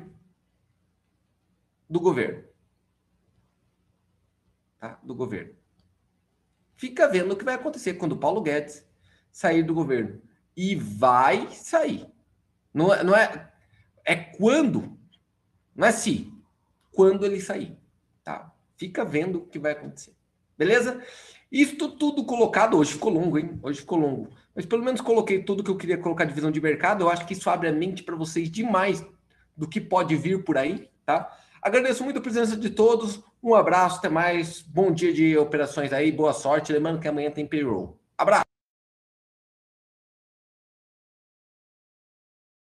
do 1.90 2.00
governo. 2.00 2.44
Tá? 4.80 5.00
Do 5.04 5.16
governo. 5.16 5.56
Fica 6.76 7.08
vendo 7.08 7.32
o 7.32 7.38
que 7.38 7.46
vai 7.46 7.56
acontecer 7.56 7.94
quando 7.96 8.14
o 8.14 8.20
Paulo 8.20 8.42
Guedes 8.42 8.86
sair 9.32 9.64
do 9.64 9.74
governo. 9.74 10.22
E 10.56 10.76
vai 10.76 11.50
sair. 11.52 12.08
Não 12.74 12.94
é, 12.94 13.04
não 13.04 13.16
é, 13.16 13.52
é 14.06 14.16
quando, 14.16 14.98
não 15.76 15.88
é 15.88 15.92
se, 15.92 16.32
quando 16.92 17.26
ele 17.26 17.40
sair, 17.40 17.78
tá? 18.24 18.52
Fica 18.78 19.06
vendo 19.06 19.40
o 19.40 19.46
que 19.46 19.60
vai 19.60 19.74
acontecer. 19.74 20.14
Beleza? 20.58 21.02
Isto 21.52 21.90
tudo 21.90 22.26
colocado, 22.26 22.78
hoje 22.78 22.94
ficou 22.94 23.12
longo, 23.12 23.38
hein? 23.38 23.60
Hoje 23.62 23.82
ficou 23.82 24.00
longo. 24.00 24.30
Mas 24.56 24.66
pelo 24.66 24.84
menos 24.84 25.02
coloquei 25.02 25.44
tudo 25.44 25.64
que 25.64 25.70
eu 25.70 25.78
queria 25.78 25.98
colocar 25.98 26.26
de 26.26 26.34
visão 26.34 26.50
de 26.50 26.60
mercado. 26.60 27.04
Eu 27.04 27.10
acho 27.10 27.26
que 27.26 27.34
isso 27.34 27.50
abre 27.50 27.68
a 27.68 27.72
mente 27.72 28.04
para 28.04 28.16
vocês 28.16 28.50
demais 28.50 29.06
do 29.56 29.68
que 29.68 29.80
pode 29.80 30.16
vir 30.16 30.44
por 30.44 30.58
aí, 30.58 30.90
tá? 31.06 31.32
Agradeço 31.62 32.04
muito 32.04 32.18
a 32.18 32.22
presença 32.22 32.58
de 32.58 32.70
todos. 32.70 33.24
Um 33.42 33.54
abraço, 33.56 34.00
até 34.00 34.10
mais. 34.10 34.62
Bom 34.62 34.92
dia 34.92 35.14
de 35.14 35.38
operações 35.38 35.94
aí, 35.94 36.12
boa 36.12 36.34
sorte. 36.34 36.74
Lembrando 36.74 37.00
que 37.00 37.08
amanhã 37.08 37.30
tem 37.30 37.46
payroll. 37.46 38.00
Abraço! 38.18 38.53